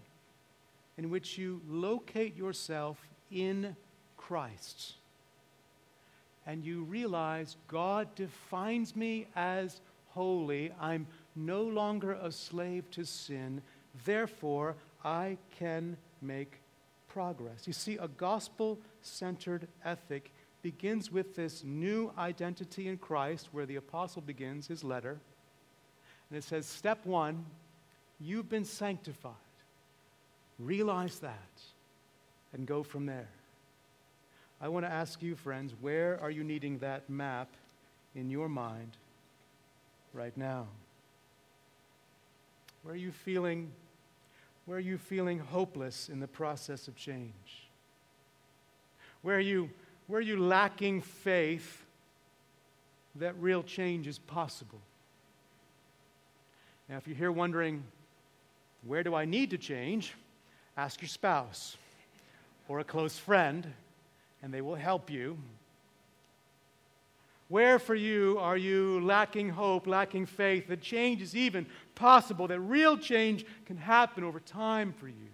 in 0.98 1.10
which 1.10 1.38
you 1.38 1.62
locate 1.68 2.38
yourself 2.38 2.98
in 3.32 3.76
Christ. 4.16 4.94
And 6.46 6.64
you 6.64 6.84
realize 6.84 7.58
God 7.68 8.14
defines 8.16 8.96
me 8.96 9.28
as 9.36 9.82
holy. 10.14 10.72
I'm 10.80 11.06
no 11.38 11.64
longer 11.64 12.14
a 12.14 12.32
slave 12.32 12.90
to 12.92 13.06
sin. 13.06 13.62
Therefore, 14.06 14.76
I 15.04 15.38
can 15.58 15.98
make 16.22 16.60
progress. 17.08 17.68
You 17.68 17.74
see, 17.74 17.98
a 17.98 18.08
gospel 18.08 18.80
centered 19.02 19.68
ethic 19.86 20.32
begins 20.62 21.12
with 21.12 21.36
this 21.36 21.64
new 21.64 22.12
identity 22.18 22.88
in 22.88 22.98
Christ, 22.98 23.50
where 23.52 23.66
the 23.66 23.78
apostle 23.78 24.22
begins 24.22 24.68
his 24.68 24.84
letter. 24.84 25.20
And 26.30 26.38
it 26.38 26.44
says, 26.44 26.66
Step 26.66 27.06
one, 27.06 27.46
you've 28.20 28.50
been 28.50 28.66
sanctified. 28.66 29.34
Realize 30.60 31.20
that 31.20 31.62
and 32.54 32.66
go 32.66 32.84
from 32.84 33.06
there. 33.06 33.30
I 34.60 34.70
want 34.70 34.86
to 34.86 34.92
ask 34.92 35.22
you, 35.22 35.36
friends, 35.36 35.74
where 35.80 36.20
are 36.20 36.32
you 36.32 36.44
needing 36.44 36.80
that 36.80 37.10
map 37.10 37.50
in 38.16 38.30
your 38.32 38.50
mind 38.50 38.98
right 40.14 40.36
now? 40.36 40.68
Where 42.88 42.94
are 42.94 42.98
you 42.98 43.12
feeling, 43.12 43.70
where 44.66 44.78
are 44.78 44.80
you 44.80 44.98
feeling 44.98 45.40
hopeless 45.40 46.08
in 46.08 46.22
the 46.22 46.28
process 46.28 46.88
of 46.88 46.96
change? 46.96 47.68
Where 49.24 49.36
are 49.36 49.42
you, 49.42 49.70
where 50.08 50.20
are 50.20 50.22
you 50.22 50.40
lacking 50.40 51.02
faith 51.02 51.84
that 53.16 53.36
real 53.42 53.62
change 53.62 54.08
is 54.08 54.20
possible? 54.20 54.80
Now, 56.88 56.96
if 56.96 57.06
you're 57.10 57.18
here 57.18 57.30
wondering, 57.30 57.84
where 58.86 59.04
do 59.04 59.14
I 59.14 59.26
need 59.26 59.50
to 59.50 59.58
change? 59.58 60.14
Ask 60.78 61.02
your 61.02 61.10
spouse 61.10 61.76
or 62.70 62.80
a 62.80 62.86
close 62.86 63.18
friend, 63.20 63.68
and 64.42 64.54
they 64.54 64.62
will 64.62 64.76
help 64.76 65.10
you. 65.10 65.38
Where 67.50 67.80
for 67.80 67.96
you 67.96 68.38
are 68.40 68.56
you 68.56 69.02
lacking 69.02 69.50
hope, 69.50 69.88
lacking 69.88 70.26
faith, 70.26 70.70
that 70.70 70.80
change 70.80 71.22
is 71.22 71.36
even 71.36 71.66
possible, 71.98 72.48
that 72.48 72.60
real 72.60 72.98
change 72.98 73.46
can 73.66 73.76
happen 73.76 74.24
over 74.24 74.40
time 74.40 74.94
for 74.94 75.08
you? 75.08 75.30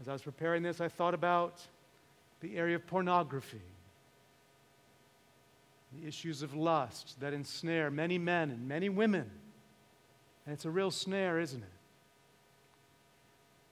As 0.00 0.08
I 0.08 0.12
was 0.12 0.22
preparing 0.22 0.62
this, 0.62 0.80
I 0.80 0.88
thought 0.88 1.14
about 1.14 1.60
the 2.40 2.56
area 2.56 2.76
of 2.76 2.86
pornography, 2.86 3.60
the 6.00 6.08
issues 6.08 6.42
of 6.42 6.54
lust 6.54 7.20
that 7.20 7.34
ensnare 7.34 7.90
many 7.90 8.18
men 8.18 8.50
and 8.50 8.66
many 8.66 8.88
women. 8.88 9.30
And 10.46 10.54
it's 10.54 10.64
a 10.64 10.70
real 10.70 10.90
snare, 10.90 11.38
isn't 11.38 11.62
it? 11.62 11.68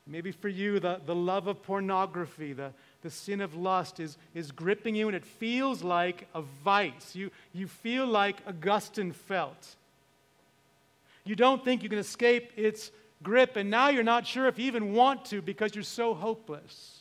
Maybe 0.07 0.33
for 0.33 0.49
you, 0.49 0.81
the, 0.81 1.01
the 1.05 1.14
love 1.14 1.47
of 1.49 1.62
pornography, 1.62 2.55
the, 2.55 2.73
the 3.03 3.11
sin 3.11 3.40
of 3.40 3.55
lust 3.55 4.01
is, 4.01 4.16
is 4.35 4.53
gripping 4.53 4.94
you 4.94 5.07
and 5.07 5.16
it 5.16 5.25
feels 5.25 5.83
like 5.83 6.27
a 6.35 6.40
vice. 6.40 7.14
You, 7.14 7.31
you 7.53 7.68
feel 7.68 8.07
like 8.07 8.38
Augustine 8.47 9.12
felt. 9.12 9.77
You 11.29 11.37
don't 11.37 11.62
think 11.62 11.83
you 11.83 11.91
can 11.91 11.99
escape 11.99 12.53
its 12.57 12.91
grip, 13.23 13.57
and 13.57 13.69
now 13.69 13.91
you're 13.91 14.03
not 14.03 14.27
sure 14.27 14.47
if 14.47 14.59
you 14.59 14.64
even 14.64 14.95
want 14.95 15.27
to 15.27 15.43
because 15.43 15.75
you're 15.75 15.85
so 15.85 16.14
hopeless. 16.14 17.01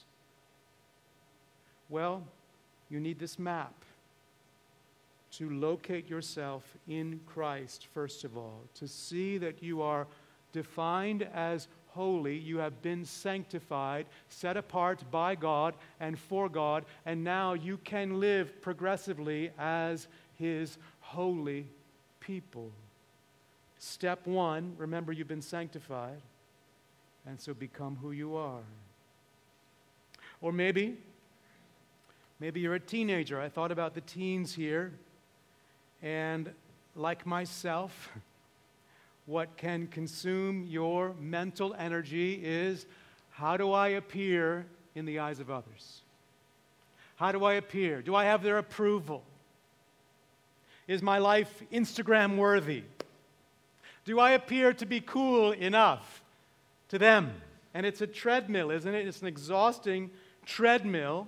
Well, 1.88 2.26
you 2.90 3.00
need 3.00 3.20
this 3.20 3.40
map 3.40 3.74
to 5.32 5.50
locate 5.50 6.10
yourself 6.10 6.64
in 6.90 7.22
Christ, 7.26 7.88
first 7.94 8.26
of 8.26 8.36
all, 8.36 8.64
to 8.76 8.86
see 8.86 9.38
that 9.38 9.64
you 9.64 9.82
are 9.82 10.08
defined 10.52 11.24
as 11.34 11.70
holy, 11.88 12.38
you 12.38 12.58
have 12.58 12.82
been 12.82 13.06
sanctified, 13.06 14.08
set 14.28 14.58
apart 14.58 15.10
by 15.10 15.36
God 15.36 15.74
and 16.02 16.20
for 16.20 16.50
God, 16.50 16.84
and 17.06 17.24
now 17.24 17.54
you 17.54 17.78
can 17.78 18.20
live 18.20 18.62
progressively 18.62 19.52
as 19.58 20.10
His 20.36 20.78
holy 21.00 21.66
people. 22.20 22.74
Step 23.80 24.26
one 24.26 24.74
remember 24.78 25.12
you've 25.12 25.28
been 25.28 25.42
sanctified, 25.42 26.22
and 27.26 27.40
so 27.40 27.54
become 27.54 27.98
who 28.02 28.12
you 28.12 28.36
are. 28.36 28.64
Or 30.42 30.52
maybe, 30.52 30.98
maybe 32.40 32.60
you're 32.60 32.76
a 32.76 32.80
teenager. 32.80 33.40
I 33.40 33.50
thought 33.50 33.72
about 33.72 33.94
the 33.94 34.02
teens 34.02 34.54
here, 34.54 34.94
and 36.02 36.52
like 36.96 37.26
myself, 37.26 38.12
what 39.26 39.58
can 39.58 39.88
consume 39.88 40.66
your 40.68 41.14
mental 41.20 41.76
energy 41.78 42.40
is 42.44 42.86
how 43.30 43.58
do 43.58 43.72
I 43.72 43.90
appear 43.90 44.66
in 44.96 45.06
the 45.06 45.20
eyes 45.20 45.40
of 45.40 45.52
others? 45.52 46.02
How 47.18 47.32
do 47.32 47.44
I 47.44 47.54
appear? 47.54 48.02
Do 48.02 48.16
I 48.16 48.26
have 48.26 48.42
their 48.42 48.58
approval? 48.58 49.24
Is 50.88 51.04
my 51.04 51.18
life 51.18 51.64
Instagram 51.72 52.38
worthy? 52.38 52.84
Do 54.08 54.22
I 54.22 54.32
appear 54.32 54.72
to 54.72 54.86
be 54.86 55.02
cool 55.02 55.52
enough 55.52 56.24
to 56.88 56.98
them? 56.98 57.34
And 57.74 57.86
it's 57.86 58.00
a 58.00 58.08
treadmill, 58.08 58.72
isn't 58.72 58.96
it? 58.96 59.06
It's 59.06 59.22
an 59.22 59.28
exhausting 59.28 60.12
treadmill 60.46 61.28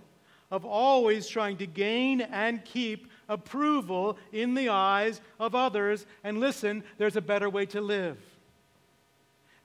of 0.50 0.64
always 0.64 1.28
trying 1.28 1.58
to 1.58 1.68
gain 1.68 2.22
and 2.22 2.64
keep 2.64 3.12
approval 3.28 4.18
in 4.32 4.54
the 4.54 4.70
eyes 4.70 5.20
of 5.42 5.56
others. 5.56 6.06
And 6.24 6.40
listen, 6.40 6.86
there's 6.98 7.18
a 7.18 7.22
better 7.22 7.50
way 7.50 7.66
to 7.66 7.82
live. 7.82 8.18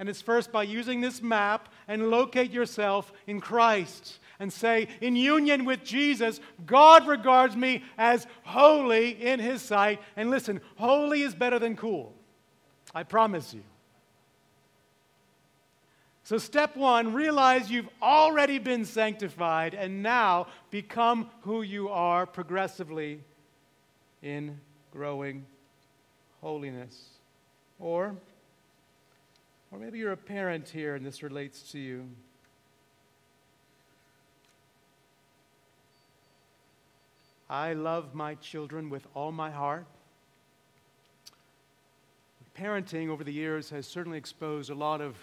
And 0.01 0.09
it's 0.09 0.21
first 0.21 0.51
by 0.51 0.65
using 0.65 1.01
this 1.01 1.23
map 1.23 1.69
and 1.87 2.11
locate 2.11 2.51
yourself 2.51 3.13
in 3.29 3.41
Christ 3.41 4.19
and 4.41 4.53
say, 4.53 4.89
in 5.01 5.15
union 5.15 5.65
with 5.65 5.85
Jesus, 5.85 6.41
God 6.67 7.07
regards 7.07 7.55
me 7.55 7.85
as 7.97 8.27
holy 8.43 9.11
in 9.11 9.39
his 9.39 9.63
sight. 9.63 10.01
And 10.17 10.31
listen, 10.31 10.61
holy 10.75 11.23
is 11.23 11.33
better 11.33 11.61
than 11.61 11.77
cool. 11.77 12.13
I 12.95 13.03
promise 13.03 13.53
you. 13.53 13.63
So, 16.23 16.39
step 16.39 16.75
one, 16.75 17.13
realize 17.13 17.71
you've 17.71 17.91
already 18.01 18.59
been 18.59 18.87
sanctified 18.87 19.75
and 19.75 20.03
now 20.03 20.47
become 20.71 21.29
who 21.43 21.61
you 21.61 21.91
are 21.91 22.25
progressively 22.25 23.21
in 24.23 24.59
growing 24.91 25.45
holiness. 26.41 27.11
Or, 27.79 28.17
or 29.71 29.79
maybe 29.79 29.99
you're 29.99 30.13
a 30.13 30.17
parent 30.17 30.71
here 30.71 30.95
and 30.95 31.05
this 31.05 31.23
relates 31.23 31.73
to 31.73 31.79
you. 31.79 32.09
I 37.51 37.75
love 37.75 38.15
my 38.15 38.37
children 38.37 38.89
with 38.89 39.07
all 39.13 39.31
my 39.31 39.51
heart. 39.51 39.87
Parenting 42.59 43.09
over 43.09 43.25
the 43.25 43.33
years 43.33 43.71
has 43.71 43.85
certainly 43.85 44.17
exposed 44.17 44.71
a 44.71 44.75
lot 44.75 45.01
of 45.01 45.17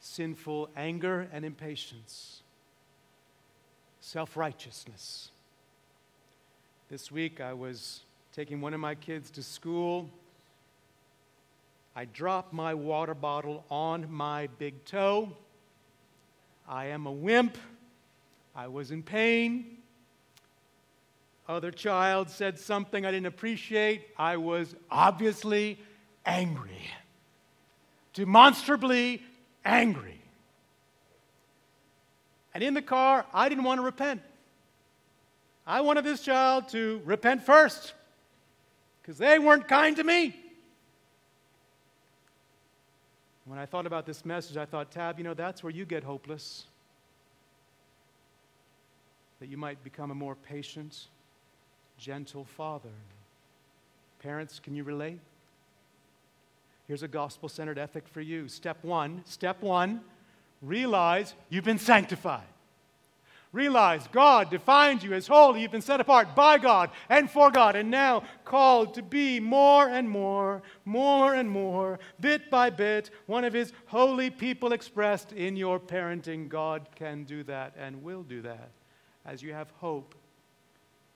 sinful 0.00 0.70
anger 0.76 1.28
and 1.30 1.44
impatience, 1.44 2.42
self 4.00 4.34
righteousness. 4.34 5.30
This 6.88 7.12
week 7.12 7.42
I 7.42 7.52
was 7.52 8.00
taking 8.32 8.62
one 8.62 8.72
of 8.72 8.80
my 8.80 8.94
kids 8.94 9.30
to 9.32 9.42
school. 9.42 10.08
I 11.94 12.06
dropped 12.06 12.54
my 12.54 12.72
water 12.72 13.14
bottle 13.14 13.64
on 13.70 14.10
my 14.10 14.46
big 14.58 14.86
toe. 14.86 15.30
I 16.66 16.86
am 16.86 17.04
a 17.06 17.12
wimp. 17.12 17.58
I 18.56 18.68
was 18.68 18.90
in 18.90 19.02
pain. 19.02 19.76
Other 21.46 21.70
child 21.70 22.30
said 22.30 22.58
something 22.58 23.04
I 23.04 23.10
didn't 23.10 23.26
appreciate. 23.26 24.06
I 24.16 24.38
was 24.38 24.74
obviously 24.90 25.78
angry, 26.28 26.82
demonstrably 28.12 29.22
angry. 29.64 30.20
And 32.54 32.62
in 32.62 32.74
the 32.74 32.82
car, 32.82 33.24
I 33.32 33.48
didn't 33.48 33.64
want 33.64 33.78
to 33.78 33.82
repent. 33.82 34.20
I 35.66 35.80
wanted 35.80 36.04
this 36.04 36.22
child 36.22 36.68
to 36.70 37.00
repent 37.04 37.42
first 37.44 37.94
because 39.00 39.18
they 39.18 39.38
weren't 39.38 39.66
kind 39.66 39.96
to 39.96 40.04
me. 40.04 40.36
When 43.46 43.58
I 43.58 43.64
thought 43.64 43.86
about 43.86 44.04
this 44.04 44.26
message, 44.26 44.58
I 44.58 44.66
thought, 44.66 44.90
Tab, 44.90 45.16
you 45.18 45.24
know, 45.24 45.34
that's 45.34 45.62
where 45.62 45.72
you 45.72 45.86
get 45.86 46.04
hopeless. 46.04 46.66
That 49.40 49.48
you 49.48 49.56
might 49.56 49.82
become 49.82 50.10
a 50.10 50.14
more 50.14 50.34
patient, 50.34 51.06
gentle 51.96 52.44
father. 52.44 52.90
Parents, 54.20 54.58
can 54.58 54.74
you 54.74 54.84
relate? 54.84 55.20
Here's 56.88 57.02
a 57.02 57.08
gospel 57.08 57.50
centered 57.50 57.78
ethic 57.78 58.08
for 58.08 58.22
you. 58.22 58.48
Step 58.48 58.82
one, 58.82 59.22
step 59.26 59.60
one, 59.60 60.00
realize 60.62 61.34
you've 61.50 61.64
been 61.64 61.78
sanctified. 61.78 62.46
Realize 63.52 64.08
God 64.10 64.50
defines 64.50 65.04
you 65.04 65.12
as 65.12 65.26
holy. 65.26 65.60
You've 65.60 65.70
been 65.70 65.82
set 65.82 66.00
apart 66.00 66.34
by 66.34 66.56
God 66.56 66.90
and 67.10 67.30
for 67.30 67.50
God, 67.50 67.76
and 67.76 67.90
now 67.90 68.22
called 68.46 68.94
to 68.94 69.02
be 69.02 69.38
more 69.38 69.88
and 69.88 70.08
more, 70.08 70.62
more 70.86 71.34
and 71.34 71.50
more, 71.50 71.98
bit 72.20 72.50
by 72.50 72.70
bit, 72.70 73.10
one 73.26 73.44
of 73.44 73.52
His 73.52 73.72
holy 73.86 74.30
people 74.30 74.72
expressed 74.72 75.32
in 75.32 75.56
your 75.56 75.78
parenting. 75.78 76.48
God 76.48 76.88
can 76.94 77.24
do 77.24 77.42
that 77.44 77.74
and 77.78 78.02
will 78.02 78.22
do 78.22 78.40
that 78.42 78.70
as 79.26 79.42
you 79.42 79.52
have 79.52 79.70
hope, 79.78 80.14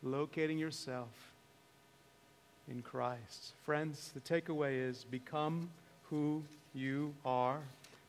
locating 0.03 0.59
yourself 0.59 1.32
in 2.73 2.83
Christ. 2.83 3.53
Friends, 3.65 4.13
the 4.15 4.21
takeaway 4.21 4.89
is 4.89 5.05
become 5.05 5.69
who 6.05 6.43
you 6.73 7.15
are. 7.25 7.61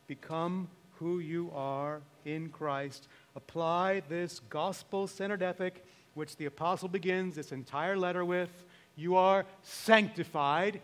Become 0.08 0.70
who 1.00 1.20
you 1.20 1.52
are 1.54 2.00
in 2.24 2.48
Christ. 2.50 3.10
Apply 3.36 4.02
this 4.08 4.40
gospel 4.50 5.08
centered 5.08 5.44
ethic, 5.44 5.86
which 6.14 6.38
the 6.38 6.46
apostle 6.46 6.88
begins 6.88 7.36
this 7.36 7.52
entire 7.52 7.98
letter 7.98 8.24
with. 8.24 8.64
You 8.96 9.18
are 9.18 9.46
sanctified 9.64 10.80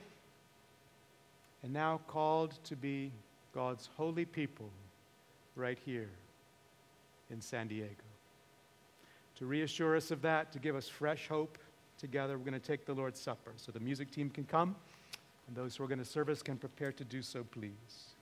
and 1.64 1.72
now 1.72 2.02
called 2.08 2.62
to 2.66 2.76
be 2.76 3.12
God's 3.54 3.90
holy 3.96 4.26
people 4.26 4.70
right 5.56 5.78
here 5.86 6.10
in 7.32 7.40
San 7.40 7.70
Diego. 7.70 7.94
To 9.38 9.46
reassure 9.46 9.96
us 9.96 10.12
of 10.12 10.24
that, 10.24 10.52
to 10.52 10.60
give 10.60 10.76
us 10.76 10.90
fresh 10.90 11.30
hope 11.30 11.58
together, 12.00 12.38
we're 12.38 12.50
going 12.50 12.60
to 12.60 12.68
take 12.68 12.86
the 12.86 12.94
Lord's 12.94 13.20
Supper. 13.20 13.52
So 13.58 13.72
the 13.72 13.80
music 13.80 14.12
team 14.12 14.30
can 14.30 14.46
come, 14.46 14.76
and 15.48 15.56
those 15.56 15.76
who 15.76 15.84
are 15.84 15.88
going 15.88 16.00
to 16.00 16.06
serve 16.06 16.30
us 16.30 16.42
can 16.42 16.58
prepare 16.58 16.92
to 16.94 17.04
do 17.04 17.22
so, 17.22 17.44
please. 17.44 18.16